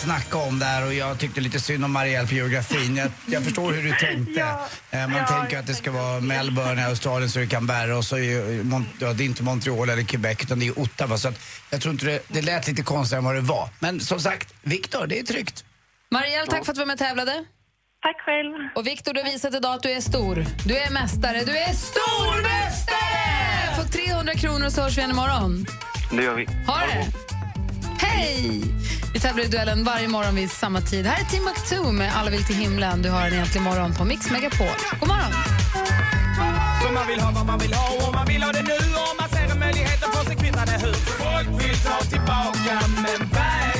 [0.03, 2.95] snacka om där och jag tyckte lite synd om Marielle på geografin.
[2.95, 4.41] Jag, jag förstår hur du tänkte.
[4.91, 8.05] Eh, Man tänker att det ska vara Melbourne i Australien så det kan bära och
[8.05, 8.63] så är
[8.99, 11.17] ja, det är inte Montreal eller Quebec utan det är Ottawa.
[11.17, 11.39] Så att
[11.69, 13.69] jag tror inte det, det lät lite konstigare än vad det var.
[13.79, 15.63] Men som sagt, Viktor, det är tryggt.
[16.11, 17.45] Marielle, tack för att du var med och tävlade.
[18.01, 18.53] Tack själv.
[18.75, 20.45] Och Viktor, du har visat idag att du är stor.
[20.65, 21.43] Du är mästare.
[21.45, 23.75] Du är stormästare!
[23.75, 25.65] Får 300 kronor och så hörs vi igen imorgon.
[26.11, 26.45] Det gör vi.
[26.45, 27.05] Ha det!
[28.13, 28.61] Hej!
[29.13, 31.05] Vi tävlar i duellen varje morgon vid samma tid.
[31.05, 33.01] Här är Timbuktu med Alla vill till himlen.
[33.01, 34.67] Du har en egentlig morgon på Mix Megapol.
[34.99, 35.31] God morgon!
[36.81, 39.15] För man vill ha vad man vill ha och man vill ha det nu och
[39.19, 43.72] man ser en möjlighet att få sig kvittade hur Folk vill ta tillbaka men vägrar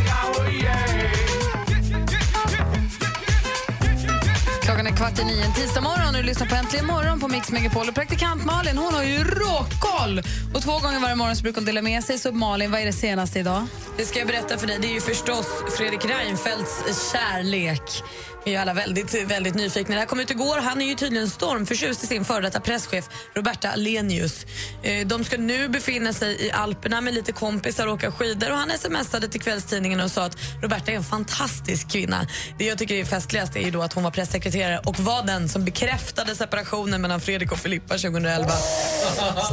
[4.65, 7.27] Klockan är kvart i nio en tisdag morgon och du lyssnar på Äntligen morgon på
[7.27, 7.89] Mix Megapol.
[7.89, 10.21] Och praktikant Malin hon har ju råkoll!
[10.53, 12.19] Och två gånger varje morgon så brukar hon dela med sig.
[12.19, 13.65] Så Malin, vad är det senaste idag?
[13.97, 14.77] Det ska jag berätta för dig.
[14.81, 15.47] Det är ju förstås
[15.77, 18.03] Fredrik Reinfeldts kärlek.
[18.45, 19.95] Vi är alla väldigt, väldigt nyfikna.
[19.95, 20.57] Det här kom ut igår.
[20.57, 24.45] Han är ju tydligen stormförtjust i sin före detta presschef Roberta Alenius.
[24.83, 28.51] Eh, de ska nu befinna sig i Alperna med lite kompisar och åka skidor.
[28.51, 32.27] Och han smsade till kvällstidningen och sa att Roberta är en fantastisk kvinna.
[32.57, 35.49] Det jag tycker är festligast är ju då att hon var pressekreterare och var den
[35.49, 38.51] som bekräftade separationen mellan Fredrik och Filippa 2011.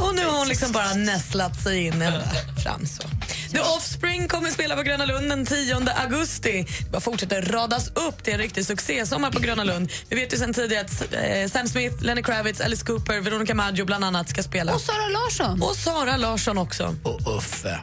[0.01, 2.23] Och nu har hon liksom bara nästlat sig in ända
[2.63, 2.85] fram.
[2.85, 3.03] Så.
[3.51, 6.65] The Offspring kommer spela på Gröna Lund den 10 augusti.
[6.79, 8.23] Det bara fortsätter radas upp.
[8.23, 9.91] Det är en riktig succé succésommar på Gröna Lund.
[10.09, 13.85] Vi vet ju sen tidigare att eh, Sam Smith, Lenny Kravitz, Alice Cooper, Veronica Maggio
[13.85, 14.73] bland annat ska spela.
[14.73, 15.61] Och Sara Larsson.
[15.61, 16.95] Och Sara Larsson också.
[17.03, 17.79] Och Uffe.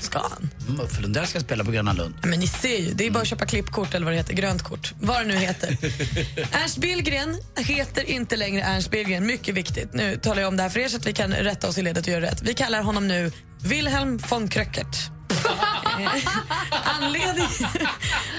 [0.00, 0.50] ska han?
[0.68, 2.14] Mm, Uffe Lundell ska spela på Gröna Lund.
[2.22, 4.62] Men ni ser ju, det är bara att köpa klippkort eller vad det heter, grönt
[4.62, 4.94] kort.
[5.00, 5.76] Vad det nu heter.
[6.52, 9.26] Ernst Billgren heter inte längre Ernst Billgren.
[9.26, 9.92] Mycket viktigt.
[9.94, 11.82] Nu talar jag om det här för er så att vi kan rätta oss i
[11.82, 12.42] ledet och göra rätt.
[12.42, 14.96] Vi kallar honom nu Wilhelm von Kröckert.
[16.84, 17.48] Anledning,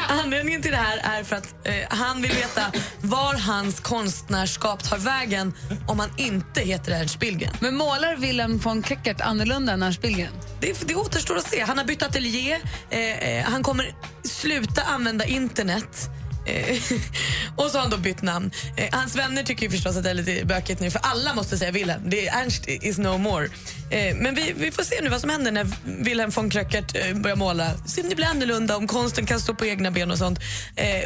[0.07, 2.61] anledningen till det här är för att eh, han vill veta
[3.01, 5.53] var hans konstnärskap tar vägen
[5.87, 7.53] om han inte heter Ernst Billgren.
[7.59, 10.31] Men målar Wilhelm von Keckert annorlunda än Ernst Billgren?
[10.59, 11.61] Det, det återstår att se.
[11.61, 12.59] Han har bytt ateljé.
[12.89, 16.09] Eh, eh, han kommer sluta använda internet.
[16.45, 16.77] Eh,
[17.55, 18.51] och så har han då bytt namn.
[18.77, 21.57] Eh, hans vänner tycker ju förstås att det är lite bökigt nu för alla måste
[21.57, 22.01] säga Wilhelm.
[22.09, 23.45] Det är Ernst is no more.
[23.89, 25.67] Eh, men vi, vi får se nu vad som händer när
[26.03, 27.71] Wilhelm von Kröckert börjar måla.
[27.85, 30.39] Se om det blir annorlunda, om konsten kan stå på egna ben och sånt.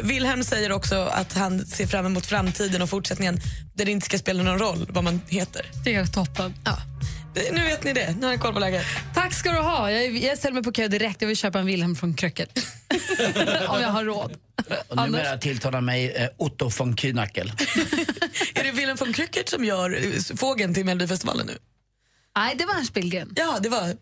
[0.02, 3.40] Wilhelm säger också att han ser fram emot framtiden och fortsättningen
[3.74, 5.66] där det inte ska spela någon roll vad man heter.
[5.84, 6.54] Det är toppen.
[6.64, 6.89] Ja.
[7.34, 8.16] Nu vet ni det.
[8.18, 8.86] Nu har jag koll på läget.
[9.14, 9.90] Tack ska du ha.
[9.90, 11.20] Jag, jag ställer mig på kö direkt.
[11.20, 12.58] Jag vill köpa en Wilhelm från Kröcket.
[13.68, 14.36] Om jag har råd.
[14.88, 17.52] Och numera tilltalar mig eh, Otto von Kühnackel.
[18.54, 21.58] Är det Willem von Krückert som gör eh, fågeln till Melodifestivalen nu?
[22.36, 23.32] Nej, det var Ernst Billgren.
[23.36, 23.94] Ja, det var eh,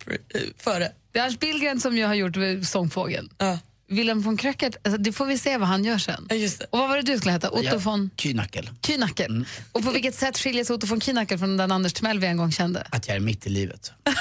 [0.59, 0.93] före.
[1.12, 3.31] Det är Ernst Billgren som ju har gjort Sångfågeln.
[3.38, 3.59] Ja.
[3.90, 6.27] Wilhelm von Kröckert, alltså, det får vi se vad han gör sen.
[6.29, 6.66] Ja, just det.
[6.70, 7.51] Och vad var det du skulle heta?
[7.51, 8.70] Otto Ja, von Kühnackel.
[8.83, 9.44] Kühnackel.
[9.72, 12.37] Och på vilket sätt skiljer sig Otto von Kühnackel från den Anders Timell vi en
[12.37, 12.87] gång kände?
[12.90, 13.92] Att jag är mitt i livet.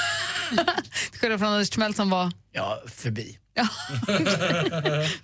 [1.11, 2.31] Till skillnad från Anders Timell som var...
[2.51, 3.37] Ja, förbi.
[3.57, 3.67] Ja.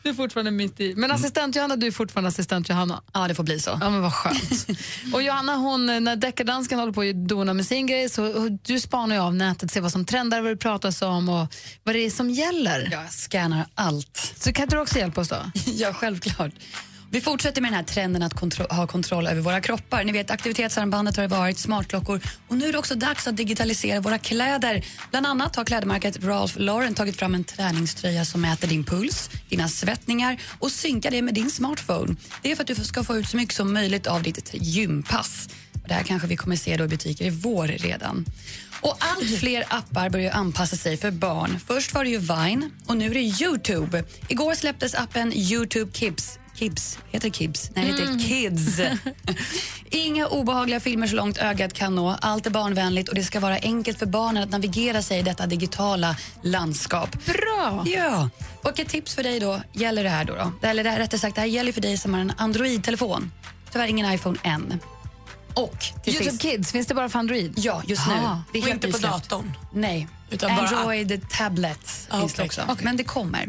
[0.04, 0.96] du är fortfarande mitt i.
[0.96, 3.02] Men assistent Johanna, du är fortfarande assistent Johanna.
[3.14, 3.78] Ja, det får bli så.
[3.82, 4.68] Ja, men vad skönt.
[5.14, 9.16] och Johanna, hon, när deckardansken håller på att dona med sin grej så du spanar
[9.16, 12.10] ju av nätet, ser vad som trendar, vad det pratas om och vad det är
[12.10, 12.90] som gäller.
[12.92, 14.34] Jag scannar allt.
[14.38, 15.52] Så kan inte du också hjälpa oss då?
[15.66, 16.52] ja, självklart.
[17.14, 20.04] Vi fortsätter med den här trenden att kontro- ha kontroll över våra kroppar.
[20.04, 24.00] Ni vet, aktivitetsarmbandet har det varit, smartklockor och nu är det också dags att digitalisera
[24.00, 24.86] våra kläder.
[25.12, 29.68] Bland annat har klädmärket Ralph Lauren tagit fram en träningströja som mäter din puls, dina
[29.68, 32.16] svettningar och synkar det med din smartphone.
[32.42, 35.50] Det är för att du ska få ut så mycket som möjligt av ditt gympass.
[35.88, 38.26] Det här kanske vi kommer se då i butiker i vår redan.
[38.82, 41.60] Och allt fler appar börjar anpassa sig för barn.
[41.68, 44.04] Först var det ju Vine och nu är det Youtube.
[44.28, 46.40] Igår släpptes appen Youtube Kids.
[46.56, 47.70] Kids, heter det Kids?
[47.76, 48.20] Nej, det heter Mm.
[48.20, 48.80] Kids.
[49.90, 52.18] Inga obehagliga filmer så långt ögat kan nå.
[52.22, 55.46] Allt är barnvänligt och det ska vara enkelt för barnen att navigera sig i detta
[55.48, 57.26] digitala landskap.
[57.26, 57.84] Bra!
[57.88, 58.30] Ja.
[58.62, 60.36] Och ett tips för dig då gäller det här då.
[60.36, 60.68] då.
[60.68, 63.32] Eller det här, rättare sagt, det här gäller för dig som har en Android-telefon.
[63.72, 64.80] Tyvärr ingen iPhone än.
[65.54, 67.54] Och Youtube sist, Kids, finns det bara för Android?
[67.58, 68.14] Ja, just nu.
[68.14, 68.42] Ah.
[68.54, 69.58] Det är Och inte på datorn?
[69.74, 72.62] Nej, Utan bara Android Tablet Ah, finns det okej, också.
[72.70, 72.86] okej.
[72.86, 73.48] Men det kommer.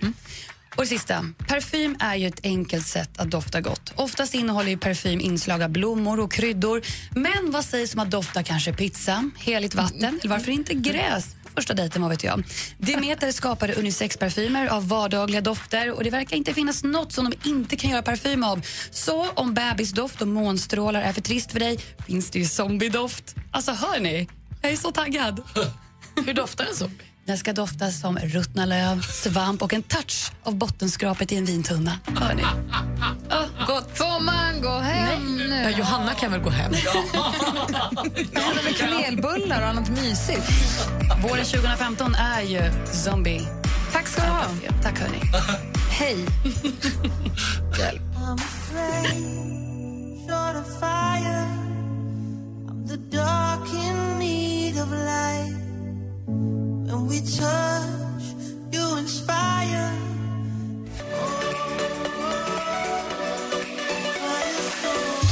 [0.77, 3.93] Och det sista, parfym är ju ett enkelt sätt att dofta gott.
[3.97, 6.83] Oftast innehåller ju parfym inslag av blommor och kryddor.
[7.11, 11.37] Men vad sägs om att dofta kanske pizza, heligt vatten eller varför inte gräs?
[11.55, 12.43] Första dejten, vad vet jag.
[12.79, 17.77] Demeter skapade unisexparfymer av vardagliga dofter och det verkar inte finnas något som de inte
[17.77, 18.67] kan göra parfym av.
[18.91, 23.35] Så om bebisdoft och månstrålar är för trist för dig finns det ju zombiedoft.
[23.51, 24.29] Alltså hör ni?
[24.63, 25.43] Jag är så taggad.
[26.27, 27.14] Hur doftar en zombie?
[27.27, 31.99] Den ska dofta som ruttna löv, svamp och en touch av bottenskrapet i en vintunna.
[32.17, 32.43] Hör ni?
[32.43, 33.99] Oh, gott.
[33.99, 35.63] Får man gå hem nu?
[35.63, 36.73] Ja, Johanna kan väl gå hem?
[38.33, 40.51] Händer med kanelbullar och annat mysigt.
[41.23, 42.61] Våren 2015 är ju
[42.93, 43.47] zombie.
[43.93, 44.45] Tack ska du ha.
[44.83, 45.21] Tack hörni.
[45.91, 46.27] Hej.
[47.79, 48.03] Hjälp.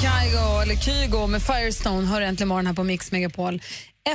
[0.01, 3.63] Kygo, eller Kygo med Firestone hör äntligen morgon här på Mix Megapol.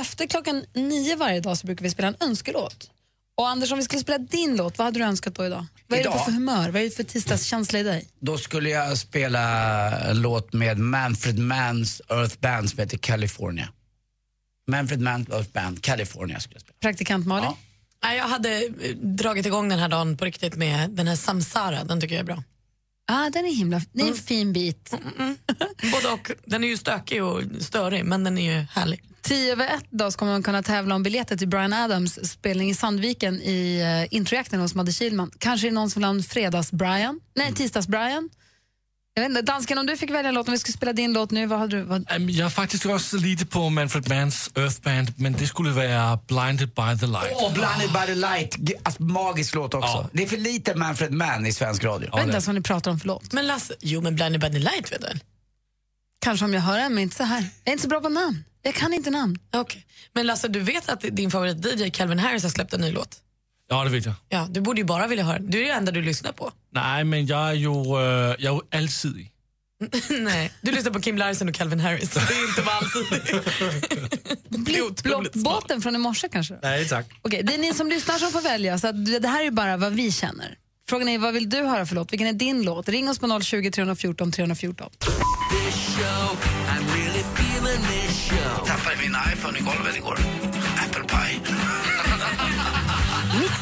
[0.00, 2.90] Efter klockan nio varje dag så brukar vi spela en önskelåt.
[3.38, 5.66] Och Anders, om vi skulle spela din låt, vad hade du önskat då idag?
[5.86, 6.24] Vad är det Idag?
[6.24, 6.70] för humör?
[6.70, 8.08] Vad är det för tisdagskänsla i dig?
[8.20, 9.40] Då skulle jag spela
[10.00, 13.68] en låt med Manfred Manns Earth Band som heter California.
[14.68, 16.74] Manfred Manns Earth Band, California skulle jag spela.
[16.80, 17.44] Praktikant Malin?
[17.44, 17.56] Ja.
[18.02, 21.84] Nej, jag hade eh, dragit igång den här dagen på riktigt med den här Samsara.
[21.84, 22.42] Den tycker jag är bra.
[23.10, 23.80] Ah, den är himla...
[23.92, 24.94] Det är en fin bit.
[25.92, 26.30] Både och.
[26.44, 29.02] Den är ju stökig och störig, men den är ju härlig.
[29.22, 32.70] Tio över ett dag så kommer man kunna tävla om biljetter till Brian Adams spelning
[32.70, 35.30] i Sandviken i uh, introjakten hos Madde Kihlman.
[35.38, 37.20] Kanske är det någon som vill ha en fredags-Brian?
[37.34, 38.28] Nej, tisdags-Brian?
[39.18, 41.12] Jag vet inte, dansken, om du fick välja en låt, om vi skulle spela din
[41.12, 41.82] låt nu, vad hade du...
[41.82, 42.04] Vad...
[42.10, 46.68] Jag är faktiskt också lite på Manfred Manns Earth Band, men det skulle vara Blinded
[46.68, 47.32] by the Light.
[47.34, 50.08] Åh, Blinded by the Light, alltså, magisk låt också.
[50.12, 52.08] Det är för lite Manfred Mann i svensk radio.
[52.08, 53.32] Jag vet inte ens vad ni pratar om för låt.
[53.32, 55.20] Men Lasse, jo men Blinded by the Light vet du
[56.20, 57.40] Kanske om jag hör den, men inte så här.
[57.40, 58.44] Jag är inte så bra på namn.
[58.62, 59.38] Jag kan inte namn.
[59.52, 59.86] Okej.
[60.12, 63.22] Men Lasse, du vet att din favorit-DJ Calvin Harris har släppt en ny låt?
[63.68, 64.14] Ja, det vet jag.
[64.28, 65.38] Ja, du borde ju bara vilja höra.
[65.38, 66.52] Du är det enda du lyssnar på.
[66.72, 69.32] Nej, men jag är ju, øh, jag är ju allsidig.
[70.20, 72.10] Nej, du lyssnar på Kim Larsen och Calvin Harris.
[72.10, 75.02] Det är inte bara allsidigt.
[75.02, 76.54] Blockbåten från i morse kanske?
[76.62, 77.06] Nej, tack.
[77.22, 79.76] Okej, det är ni som lyssnar som får välja, så att det här är bara
[79.76, 80.54] vad vi känner.
[80.88, 82.12] Frågan är vad vill du höra för låt?
[82.12, 82.88] Vilken är din låt?
[82.88, 84.90] Ring oss på 020 314 314.
[88.66, 90.18] Tappade min iPhone i golvet igår.
[90.86, 91.40] Apple Pie.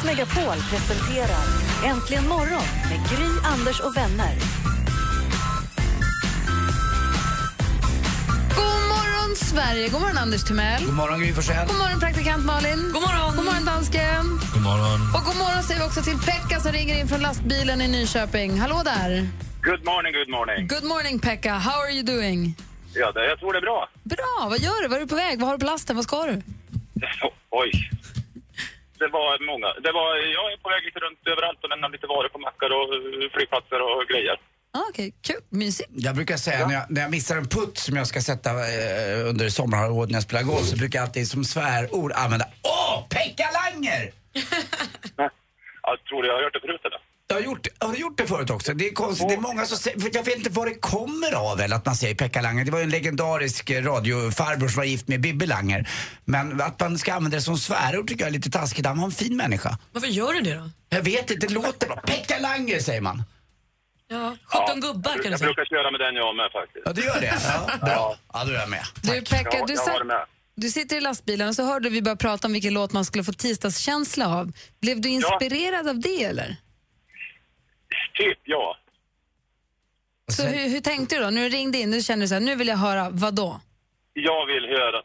[0.07, 1.45] Megapol presenterar
[1.85, 4.35] Äntligen morgon med Gry, Anders och vänner.
[8.57, 9.89] God morgon Sverige!
[9.89, 10.85] God morgon Anders Timell.
[10.85, 11.67] God morgon Gry Forssell.
[11.67, 12.91] God morgon praktikant Malin.
[12.93, 13.37] God morgon.
[13.37, 14.25] God morgon dansken.
[14.55, 15.01] God morgon.
[15.15, 18.59] Och god morgon säger vi också till Pekka som ringer in från lastbilen i Nyköping.
[18.61, 19.29] Hallå där!
[19.63, 20.67] Good morning, good morning.
[20.69, 22.57] Good morning Pekka, how are you doing?
[22.95, 23.89] Ja, det, jag tror det är bra.
[24.03, 24.89] Bra, vad gör du?
[24.89, 25.39] Var är du på väg?
[25.39, 25.97] Vad har du på lasten?
[25.97, 26.43] Vad ska du?
[27.51, 27.91] Oj.
[28.99, 29.69] Det var många.
[29.87, 32.71] Det var, jag är på väg lite runt överallt och lämnar lite varor på mackar
[32.79, 34.37] och eh, flygplatser och grejer.
[34.77, 35.41] Ah, Okej, kul.
[35.49, 35.91] Mysigt.
[35.93, 39.29] Jag brukar säga när, jag, när jag missar en putt som jag ska sätta eh,
[39.31, 43.47] under sommarhalvåret när jag spelar golf så brukar jag alltid som svärord använda Åh, Pekka
[43.59, 44.13] Langer!
[45.89, 47.01] Jag tror jag har hört det förut eller?
[47.29, 48.75] Jag har, gjort, har du gjort det förut också?
[48.75, 49.29] Det är konstigt.
[49.29, 51.87] Det är många som säger, för jag vet inte vad det kommer av eller att
[51.87, 52.65] man säger Pekka Langer.
[52.65, 55.89] Det var ju en legendarisk eh, radiofarbror som var gift med Bibi Langer.
[56.25, 58.87] Men att man ska använda det som svärord tycker jag är lite taskigt.
[58.87, 59.79] Han var en fin människa.
[59.93, 60.71] Varför gör du det då?
[60.89, 61.97] Jag vet inte, det låter bra.
[61.97, 63.23] Pekka Langer säger man.
[64.09, 64.37] Ja,
[64.69, 65.47] 17 gubbar kan du Jag säga.
[65.53, 66.83] brukar köra med den jag med faktiskt.
[66.87, 67.35] Ja, du gör det?
[67.45, 68.17] Ja, bra.
[68.33, 68.85] Ja, då är jag med.
[69.03, 70.17] Du, Pekka, Ja, du, jag sa- med.
[70.57, 73.25] du sitter i lastbilen och så hörde vi börja prata om vilken låt man skulle
[73.25, 74.53] få tisdagskänsla av.
[74.81, 76.57] Blev du inspirerad av det eller?
[78.17, 78.77] Typ, ja.
[80.29, 81.31] Så hur, hur tänkte du då?
[81.31, 83.61] När du ringde in, nu kände du så här, nu vill jag höra, vad då?
[84.13, 85.03] Jag vill höra...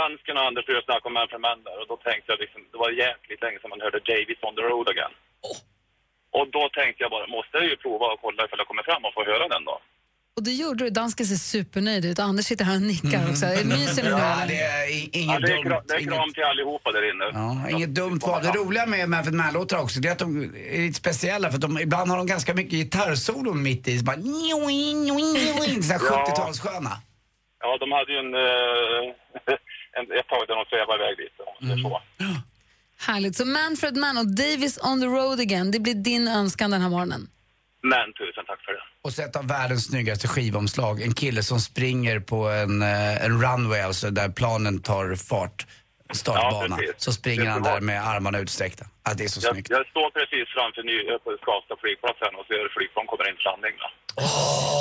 [0.00, 2.60] Dansken och Anders började snacka om Man from Man där och då tänkte jag liksom,
[2.72, 5.14] det var jäkligt länge sedan man hörde Davis on the road again.
[6.38, 9.04] Och då tänkte jag bara, måste jag ju prova och kolla ifall jag kommer fram
[9.04, 9.76] och får höra den då.
[10.36, 10.90] Och det gjorde du.
[10.90, 13.46] Dansken ser supernöjd ut och Anders sitter här och nickar också.
[13.46, 15.64] Myser ni nu Ja, det är i- Ja, inget det, är dumt.
[15.70, 17.24] kram, det är kram till allihopa där inne.
[17.32, 18.42] Ja, inget dumt val.
[18.42, 21.60] Det roliga med Manfred Mann-låtar också, det är att de är lite speciella för att
[21.60, 23.98] de, ibland har de ganska mycket gitarrsolon mitt i.
[23.98, 26.26] Så bara njoing, njoing, njoing, så här Ja.
[26.28, 26.90] 70-talssköna.
[27.60, 29.14] Ja, de hade ju en, eh,
[29.98, 31.42] en, ett tag där de svävade iväg lite.
[31.60, 32.00] om det är så.
[33.06, 33.36] Härligt.
[33.36, 36.88] Så Manfred Mann och Davis on the road again, det blir din önskan den här
[36.88, 37.28] morgonen.
[37.92, 38.82] Men tusen tack för det.
[39.04, 41.02] Och så ett av världens snyggaste skivomslag.
[41.02, 45.66] En kille som springer på en, eh, en runway, alltså där planen tar fart.
[46.12, 46.76] Startbana.
[46.76, 46.94] precis.
[47.06, 48.84] så springer är han där med armarna utsträckta.
[49.04, 49.70] Ja, det är så Jag, snyggt.
[49.70, 53.36] jag står precis framför ny, eh, på Skavsta flygplats här och ser flygplan kommer in
[53.36, 53.74] till landning.
[53.82, 53.86] då.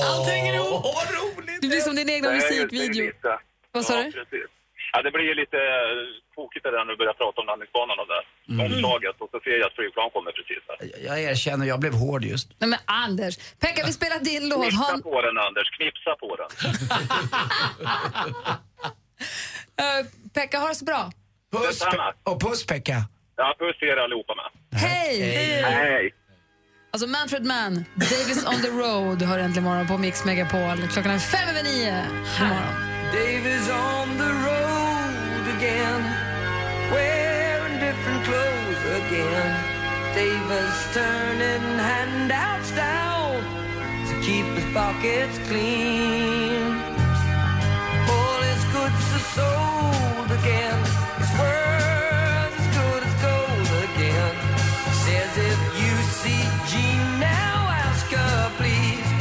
[0.10, 0.84] Allt hänger ihop!
[0.98, 1.62] Vad roligt!
[1.62, 3.12] Det blir som din egna är- är musikvideo.
[3.72, 4.12] Vad sa ja, du?
[4.12, 4.48] Precis.
[4.96, 6.02] Ja, det blir lite eh,
[6.36, 8.22] tokigt det där när du börjar prata om landningsbanan och det.
[8.54, 8.66] Mm.
[8.66, 10.78] Omslaget och så ser jag att flygplan kommer precis där.
[11.08, 12.48] Jag erkänner, jag blev hård just.
[12.60, 14.62] Nej men Anders, Pekka vi spelar din låt.
[14.70, 16.50] Knipsa en, på den Anders, knipsa på den.
[19.82, 20.00] uh,
[20.36, 21.12] Pekka, ha det så bra.
[21.52, 22.98] Puss, Pe- och puss Pekka.
[23.36, 24.50] Ja, puss till er allihopa med.
[24.82, 25.22] Hej!
[25.64, 26.14] Hej!
[26.92, 30.78] Alltså Manfred Mann, Davis on the road, hör äntligen morgon på Mix Megapol.
[30.94, 31.96] Klockan är fem över nio.
[32.40, 32.74] God morgon.
[33.14, 34.63] Davis on the road
[35.64, 36.02] again,
[36.92, 39.52] wearing different clothes again.
[40.14, 43.40] Davis turning handouts down
[44.08, 46.64] to keep his pockets clean.
[48.16, 50.80] All his goods are sold again.
[51.22, 54.36] His world's as good as gold again.
[55.04, 59.14] Says if you see Jean now, ask her please.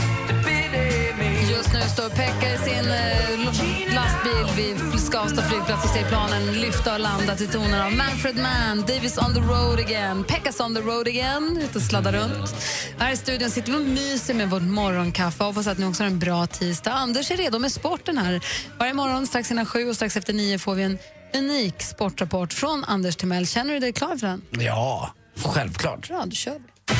[1.48, 6.94] Just nu står Pekka i sin eh, lastbil vid Skavsta flygplats och ser planen lyfta
[6.94, 10.80] och landa till tonen av Manfred Mann, Davis on the road again, Pekkas on the
[10.80, 12.54] road again, ute och sladdar runt.
[12.98, 15.44] Här i studion sitter vi och myser med vårt morgonkaffe.
[15.44, 16.92] Hoppas att ni också har en bra tisdag.
[16.92, 18.44] Anders är redo med sporten här.
[18.78, 20.98] Varje morgon strax innan sju och strax efter nio får vi en
[21.34, 23.46] unik sportrapport från Anders Timell.
[23.46, 24.42] Känner du dig klar för den?
[24.50, 26.08] Ja, självklart.
[26.08, 26.92] Bra, då kör vi.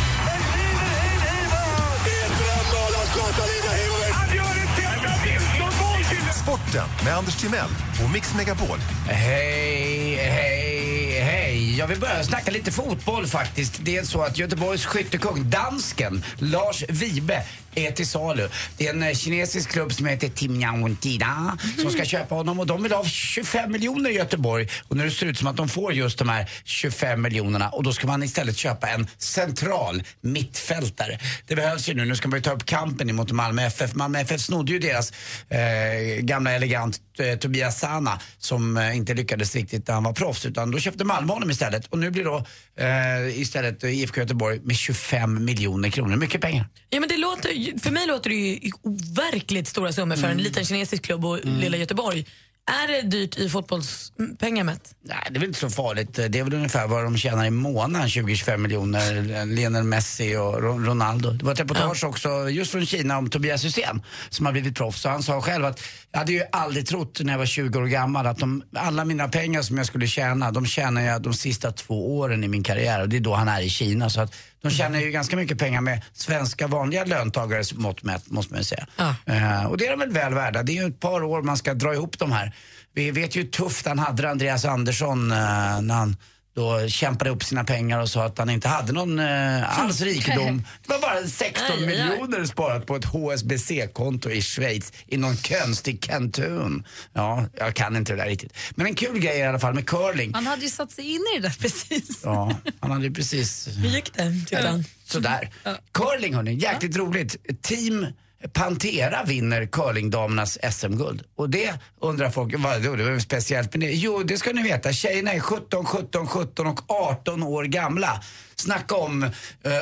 [6.73, 7.69] Sporten med Anders Timell
[8.05, 8.79] och Mix Megapol.
[9.07, 11.79] Hej, hej, hej.
[11.79, 13.81] Jag vill börja snacka lite fotboll faktiskt.
[13.83, 17.43] Det är så att Göteborgs skyttekung, dansken Lars Vibe,
[17.75, 18.49] är till salu.
[18.77, 22.83] Det är en eh, kinesisk klubb som heter Timnyaontida som ska köpa honom och de
[22.83, 24.69] vill ha 25 miljoner i Göteborg.
[24.89, 27.83] Och nu ser det ut som att de får just de här 25 miljonerna och
[27.83, 31.19] då ska man istället köpa en central mittfältare.
[31.47, 32.05] Det behövs ju nu.
[32.05, 33.95] Nu ska man ju ta upp kampen emot Malmö FF.
[33.95, 35.13] Malmö FF snodde ju deras
[35.49, 40.47] eh, gamla elegant eh, Tobias Sana som eh, inte lyckades riktigt när han var proffs
[40.47, 42.45] utan då köpte Malmö honom istället och nu blir då
[42.77, 46.17] eh, istället IFK Göteborg med 25 miljoner kronor.
[46.17, 46.69] Mycket pengar.
[46.91, 47.51] Ja, men det låter,
[47.83, 51.77] för mig låter det ju overkligt stora summor för en liten kinesisk klubb och lilla
[51.77, 52.27] Göteborg.
[52.67, 54.95] Är det dyrt i fotbollspengar mätt?
[55.05, 56.15] Nej, det är väl inte så farligt.
[56.15, 59.47] Det är väl ungefär vad de tjänar i månaden, 20-25 miljoner.
[59.47, 61.31] Lionel Messi och Ro- Ronaldo.
[61.31, 65.05] Det var ett reportage också just från Kina om Tobias Hysén som har blivit proffs.
[65.05, 65.81] Han sa själv att
[66.13, 69.29] jag hade ju aldrig trott när jag var 20 år gammal att de, alla mina
[69.29, 73.01] pengar som jag skulle tjäna, de tjänar jag de sista två åren i min karriär.
[73.03, 74.11] Och det är då han är i Kina.
[74.11, 78.53] Så att de tjänar ju ganska mycket pengar med svenska vanliga löntagares mått mätt, måste
[78.53, 78.87] man ju säga.
[79.27, 80.63] Eh, och det är de väl väl värda.
[80.63, 82.55] Det är ju ett par år man ska dra ihop de här.
[82.95, 85.37] Vi vet ju hur tufft han hade Andreas Andersson, eh,
[85.81, 86.17] när han
[86.55, 90.65] då kämpade upp sina pengar och sa att han inte hade någon eh, alls rikedom.
[90.87, 95.37] Det var bara 16 Aj, aj, miljoner sparat på ett HSBC-konto i Schweiz i någon
[95.37, 96.85] konstig kanton.
[97.13, 98.57] Ja, jag kan inte det där riktigt.
[98.75, 100.35] Men en kul grej i alla fall med curling.
[100.35, 102.21] Han hade ju satt sig in i det där precis.
[102.25, 103.69] Ja, han hade ju precis...
[103.69, 104.85] Hur gick det, tyckte han?
[105.05, 105.51] Sådär.
[105.93, 107.37] Curling hörni, jäkligt roligt.
[107.63, 108.07] Team
[108.53, 111.23] Pantera vinner curlingdamernas SM-guld.
[111.37, 113.93] Och det undrar folk, vad det var speciellt med det?
[113.95, 114.93] Jo, det ska ni veta.
[114.93, 118.23] Tjejerna är 17, 17, 17 och 18 år gamla.
[118.57, 119.31] Snacka om eh,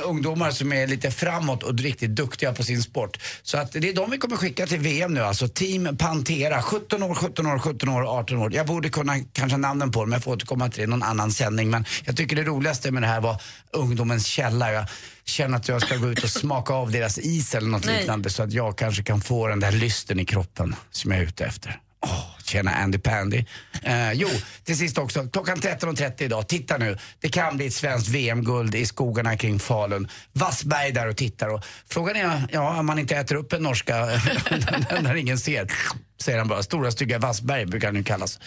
[0.04, 3.18] ungdomar som är lite framåt och riktigt duktiga på sin sport.
[3.42, 5.48] Så att det är de vi kommer skicka till VM nu alltså.
[5.48, 8.54] Team Pantera, 17 år, 17 år, 17 år, 18 år.
[8.54, 11.32] Jag borde kunna kanske namnen på dem, jag får återkomma till det i någon annan
[11.32, 11.70] sändning.
[11.70, 13.42] Men jag tycker det roligaste med det här var
[13.72, 14.72] ungdomens källa.
[14.72, 14.86] Jag
[15.24, 17.98] känner att jag ska gå ut och smaka av deras is eller något Nej.
[17.98, 21.24] liknande så att jag kanske kan få den där lysten i kroppen som jag är
[21.24, 21.80] ute efter.
[22.02, 23.44] Oh, tjena Andy Pandy.
[23.82, 24.28] Eh, jo,
[24.64, 26.98] till sist också, klockan 13.30 idag, titta nu.
[27.20, 30.08] Det kan bli ett svenskt VM-guld i skogarna kring Falun.
[30.32, 34.06] Wassberg där och tittar och frågan är, ja, om man inte äter upp en norska
[35.02, 35.72] när ingen ser.
[36.22, 36.62] Säger han bara.
[36.62, 38.38] Stora stygga Wassberg brukar han ju kallas.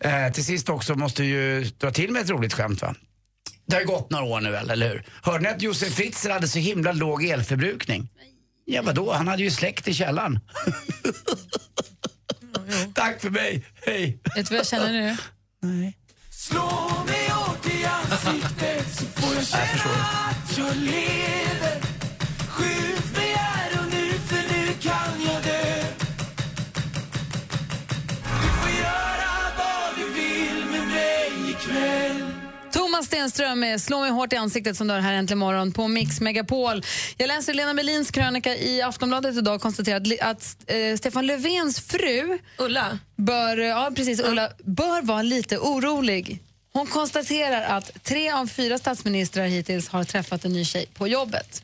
[0.00, 2.94] Eh, till sist också måste ju dra till med ett roligt skämt va.
[3.66, 5.04] Det har ju gått några år nu väl, eller hur?
[5.22, 8.08] Hörde ni att Josef Fritzl hade så himla låg elförbrukning?
[8.64, 9.12] Ja, vadå?
[9.12, 10.40] Han hade ju släkt i källaren.
[12.94, 14.18] Tack för mig, hej!
[14.36, 15.16] Vet du vad jag känner nu?
[16.30, 19.94] Slå mig hårt i ansiktet så får jag känna
[20.30, 21.80] att jag lever.
[22.48, 25.55] Skjut mig här och nu för nu kan jag dö
[32.96, 35.88] Thomas Stenström med Slå mig hårt i ansiktet som du har här äntligen morgon på
[35.88, 36.82] Mix Megapol.
[37.16, 41.80] Jag läste Lena Melins krönika i Aftonbladet idag och konstaterar att, att eh, Stefan Löfvens
[41.80, 42.98] fru Ulla?
[43.16, 46.42] bör, ja, precis, Ulla, bör vara lite orolig.
[46.72, 51.62] Hon konstaterar att tre av fyra statsministrar hittills har träffat en ny tjej på jobbet.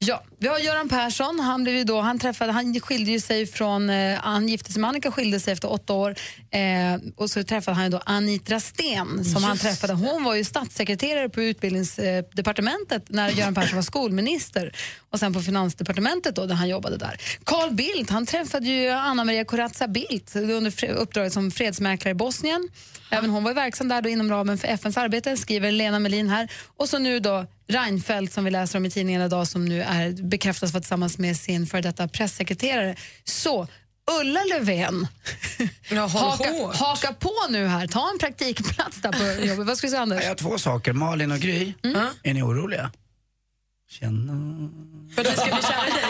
[0.00, 1.40] Ja, vi har Göran Persson.
[1.40, 3.90] Han, blev då, han, träffade, han skilde sig från...
[3.90, 6.14] Eh, han gifte sig med Annika skilde sig efter åtta år.
[6.50, 9.92] Eh, och så träffade han då Anitra Sten som han Just träffade.
[9.92, 14.76] Hon var ju statssekreterare på utbildningsdepartementet när Göran Persson var skolminister
[15.10, 17.20] och sen på finansdepartementet då, där han jobbade där.
[17.44, 22.68] Carl Bildt han träffade ju Anna Maria Corazza Bildt under uppdraget som fredsmäklare i Bosnien.
[23.10, 26.48] Även hon var verksam där då inom ramen för FNs arbete, skriver Lena Melin här.
[26.76, 30.22] Och så nu då Reinfeldt som vi läser om i tidningen idag som nu är
[30.22, 32.96] bekräftas vara tillsammans med sin före detta pressekreterare.
[33.24, 33.66] Så
[34.20, 35.06] Ulla Löfven,
[35.90, 36.76] haka, hårt.
[36.76, 37.86] haka på nu här.
[37.86, 39.66] Ta en praktikplats där på jobbet.
[39.66, 40.22] Vad ska du säga Anders?
[40.22, 40.92] Jag har två saker.
[40.92, 41.72] Malin och Gry,
[42.22, 42.90] är ni oroliga?
[43.90, 44.32] Känna...
[45.14, 46.00] För att vi ska bli kära i dig?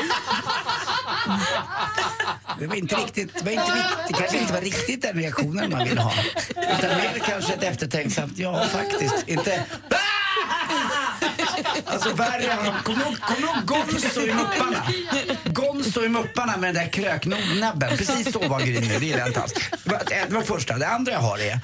[2.59, 5.71] Det var inte riktigt, det var inte riktigt, det kanske inte var riktigt den reaktionen
[5.71, 6.13] man ville ha.
[6.51, 9.65] Utan mer kanske ett eftertänksamt, ja faktiskt, inte
[11.85, 14.83] Alltså värre än, kommer du ihåg- ihåg Gonzo i Mupparna?
[15.45, 19.29] Gonzo i Mupparna med den där kröknäbben, precis så var Gry nu, det gillar jag
[19.29, 19.53] inte alls.
[20.09, 20.79] Det var, första.
[20.79, 21.61] Det andra jag har är,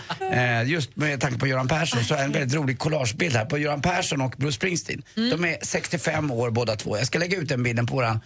[0.61, 3.59] eh, just med tanke på Göran Persson, så är en väldigt rolig collagebild här på
[3.59, 5.03] Göran Persson och Bruce Springsteen.
[5.15, 6.99] De är 65 år båda två.
[6.99, 8.21] Jag ska lägga ut den bilden på våran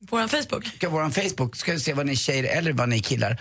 [0.00, 0.80] vår Facebook?
[0.80, 3.40] på vår Facebook ska vi se vad ni tjejer eller vad ni killar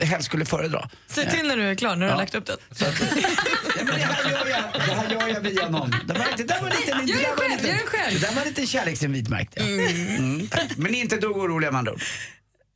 [0.00, 0.90] eh, helst skulle föredra.
[1.06, 2.10] Säg till när du är klar, när du Ja.
[2.12, 2.56] har lagt upp den.
[2.78, 5.90] Ja, men det, här gör jag, det här gör jag via någon.
[6.06, 8.20] Det, var, det där var lite, det Gör det själv, lite, gör det själv.
[8.20, 9.68] Det där var lite kärleksinvit märkte jag.
[9.70, 10.76] Mm, tack.
[10.76, 12.02] Men ni är inte ett dugg oroliga med andra ord.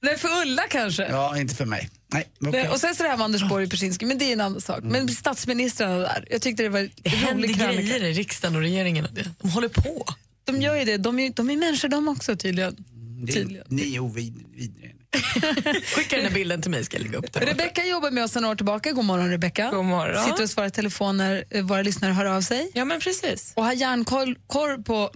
[0.03, 1.07] Nej, för Ulla kanske.
[1.11, 1.91] Ja, inte för mig.
[2.13, 2.29] Nej.
[2.39, 4.41] Nej, och sen så det här med Anders Borg och Peczynski, men det är en
[4.41, 4.81] annan sak.
[4.83, 9.09] Men statsministrarna där, jag tyckte det var Det händer grejer i riksdagen och regeringen.
[9.41, 10.05] De håller på.
[10.45, 12.85] De gör ju det, de är, de är människor de också tydligen.
[13.27, 14.91] Det är, ni är ovidriga.
[15.97, 17.43] Skicka den här bilden till mig ska jag lägga upp den.
[17.43, 18.93] Rebecka jobbar med oss sedan år tillbaka.
[18.93, 19.71] God morgon Rebecka.
[19.71, 20.25] God morgon.
[20.25, 22.71] Sitter och svarar telefoner eh, våra lyssnare hör av sig.
[22.75, 23.53] Ja men precis.
[23.57, 25.11] Och har järnkoll koll på,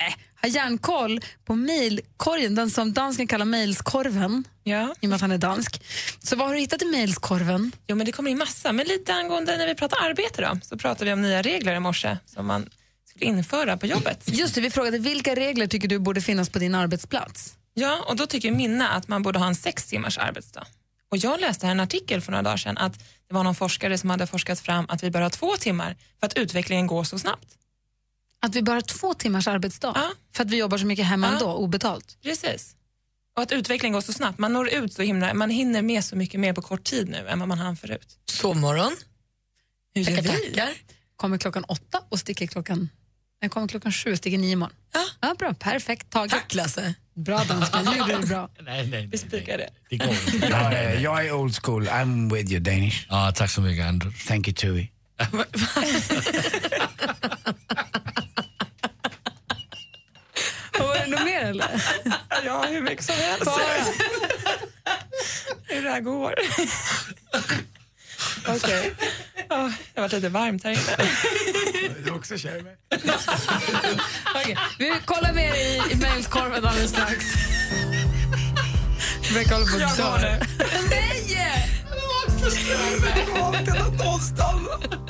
[0.00, 4.44] äh, har järnkoll på mejlkorgen, den som dansken kallar mejlskorven.
[4.62, 4.94] Ja.
[5.00, 5.82] I och med att han är dansk.
[6.22, 7.72] Så vad har du hittat i mejlskorven?
[7.86, 8.72] Jo, men det kommer in massa.
[8.72, 11.80] Men lite angående när vi pratar arbete då, så pratade vi om nya regler i
[11.80, 12.68] morse som man
[13.20, 14.22] skulle införa på jobbet.
[14.26, 17.54] Just det, vi frågade vilka regler tycker du borde finnas på din arbetsplats?
[17.74, 20.66] Ja, och då tycker Minna att man borde ha en sex timmars arbetsdag.
[21.10, 22.98] Och jag läste här en artikel för några dagar sedan att
[23.28, 26.26] det var någon forskare som hade forskat fram att vi bör ha två timmar för
[26.26, 27.46] att utvecklingen går så snabbt.
[28.42, 29.96] Att vi bara har två timmars arbetsdag?
[30.36, 31.32] För att vi jobbar så mycket hemma Ja.
[31.32, 32.18] ändå, obetalt?
[32.22, 32.76] Precis.
[33.36, 34.38] Och att utvecklingen går så snabbt.
[34.38, 37.28] Man når ut så himla, man hinner med så mycket mer på kort tid nu
[37.28, 38.18] än vad man hann förut.
[38.30, 38.96] Sovmorgon.
[39.94, 40.50] Hur gör Tackar, vi?
[40.54, 40.72] tackar.
[41.16, 42.88] Kommer klockan åtta och sticker klockan...
[43.42, 44.74] Jag kommer klockan sju och sticker nio imorgon.
[44.92, 45.04] Ja.
[45.20, 46.10] ja bra, perfekt.
[46.10, 46.30] Taget.
[46.32, 46.94] Tack Lasse.
[47.14, 48.48] Bra dansken, du gjorde det bra.
[48.60, 49.68] Nej, nej, Vi spikar det.
[49.90, 50.98] det går inte.
[51.02, 51.88] Jag är old school.
[51.88, 53.06] I'm with you Danish.
[53.08, 54.24] Ja, tack så mycket Anders.
[54.26, 54.90] Thank you Tui.
[60.78, 61.82] Var det något mer eller?
[62.44, 63.50] Ja, hur mycket som helst.
[65.68, 66.34] hur det här går.
[68.48, 68.94] Okej.
[69.50, 69.56] Ja,
[69.94, 71.94] det har varit lite varmt här inne.
[72.04, 72.76] Du också kär mig.
[74.34, 77.24] Okej, Vi kollar mer i, i mejlskorven alldeles strax.
[79.22, 80.38] Rebecca håller på Jag att dö.
[80.90, 81.20] Nej!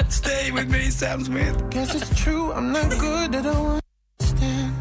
[0.09, 1.57] Stay with me Sam Smith.
[1.71, 3.81] Guess it's true, I'm not good at all.
[4.21, 4.75] Understand.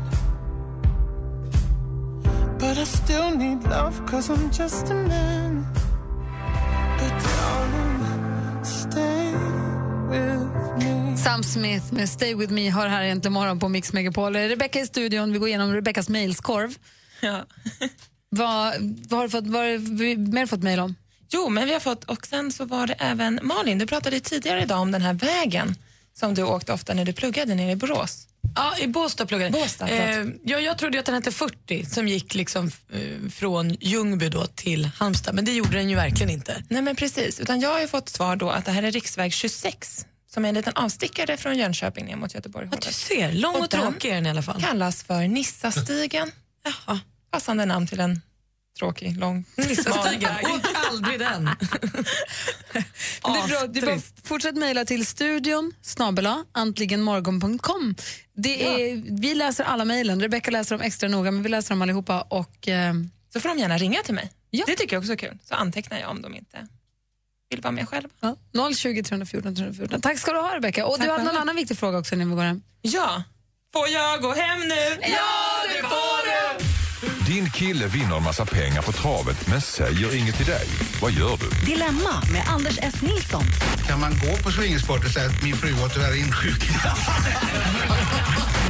[2.59, 5.65] But I still need love, cause I'm just a man.
[11.23, 14.35] Sam Smith med Stay With Me har här egentligen morgon på Mix Megapol.
[14.35, 16.75] Rebecca i studion, vi går igenom Rebeccas mejlskorv.
[17.21, 17.45] Ja.
[18.31, 18.73] Vad,
[19.09, 20.95] vad har du fått, vad har mer fått mejl om?
[21.29, 24.63] Jo, men vi har fått, och sen så var det även Malin, du pratade tidigare
[24.63, 25.75] idag om den här vägen
[26.13, 28.27] som du åkte ofta när du pluggade nere i Borås.
[28.55, 32.35] Ja, i Båstad pluggade Båstad, eh, ja, Jag trodde att den hette 40 som gick
[32.35, 36.63] liksom eh, från Ljungby då till Halmstad, men det gjorde den ju verkligen inte.
[36.69, 39.33] Nej men precis, utan jag har ju fått svar då att det här är riksväg
[39.33, 42.69] 26 som är en liten avstickare från Jönköping ner mot Göteborg.
[42.71, 44.61] Ja, du ser, lång och, den tråkig är den i alla fall.
[44.61, 46.31] kallas för Nissastigen.
[46.63, 46.99] Jaha.
[47.31, 48.21] Passande namn till en
[48.79, 51.49] tråkig, lång, Nissastigen, åk aldrig den.
[53.23, 53.67] Det är bra.
[53.67, 57.95] Du bara fortsätt mejla till studion snabela antligenmorgon.com.
[58.33, 60.21] Det är, Vi läser alla mejlen.
[60.21, 62.21] Rebecca läser dem extra noga, men vi läser dem allihopa.
[62.21, 62.93] Och, eh,
[63.33, 64.31] Så får de gärna ringa till mig.
[64.51, 65.37] Det tycker jag också är kul.
[65.43, 66.67] Så antecknar jag om de inte
[67.49, 68.09] vill vara med själva.
[68.51, 70.01] ja, 020 314 314.
[70.01, 70.85] Tack ska du ha, Rebecca.
[70.85, 71.41] Och Tack du har någon själva.
[71.41, 72.61] annan viktig fråga också när vi går hem.
[72.81, 73.23] Ja,
[73.73, 74.75] får jag gå hem nu?
[75.01, 75.48] Ja!
[77.29, 80.67] Din kille vinner en massa pengar på travet men säger inget till dig.
[81.01, 81.65] Vad gör du?
[81.71, 83.01] Dilemma med Anders S.
[83.01, 83.43] Nilsson.
[83.87, 86.97] Kan man gå på swingersport och säga att min fru var tyvärr insjuknad?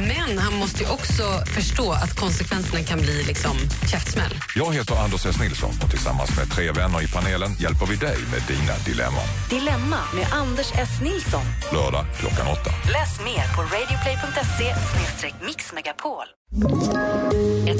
[0.00, 3.56] Men han måste ju också förstå att konsekvenserna kan bli liksom
[3.90, 4.34] käftsmäll.
[4.56, 5.40] Jag heter Anders S.
[5.40, 9.28] Nilsson och tillsammans med tre vänner i panelen hjälper vi dig med dina dilemman.
[9.50, 11.00] Dilemma med Anders S.
[11.02, 11.44] Nilsson.
[11.72, 12.70] Lördag klockan åtta.
[12.96, 14.74] Läs mer på radioplay.se
[15.46, 16.26] mixmegapol.
[17.66, 17.79] Ett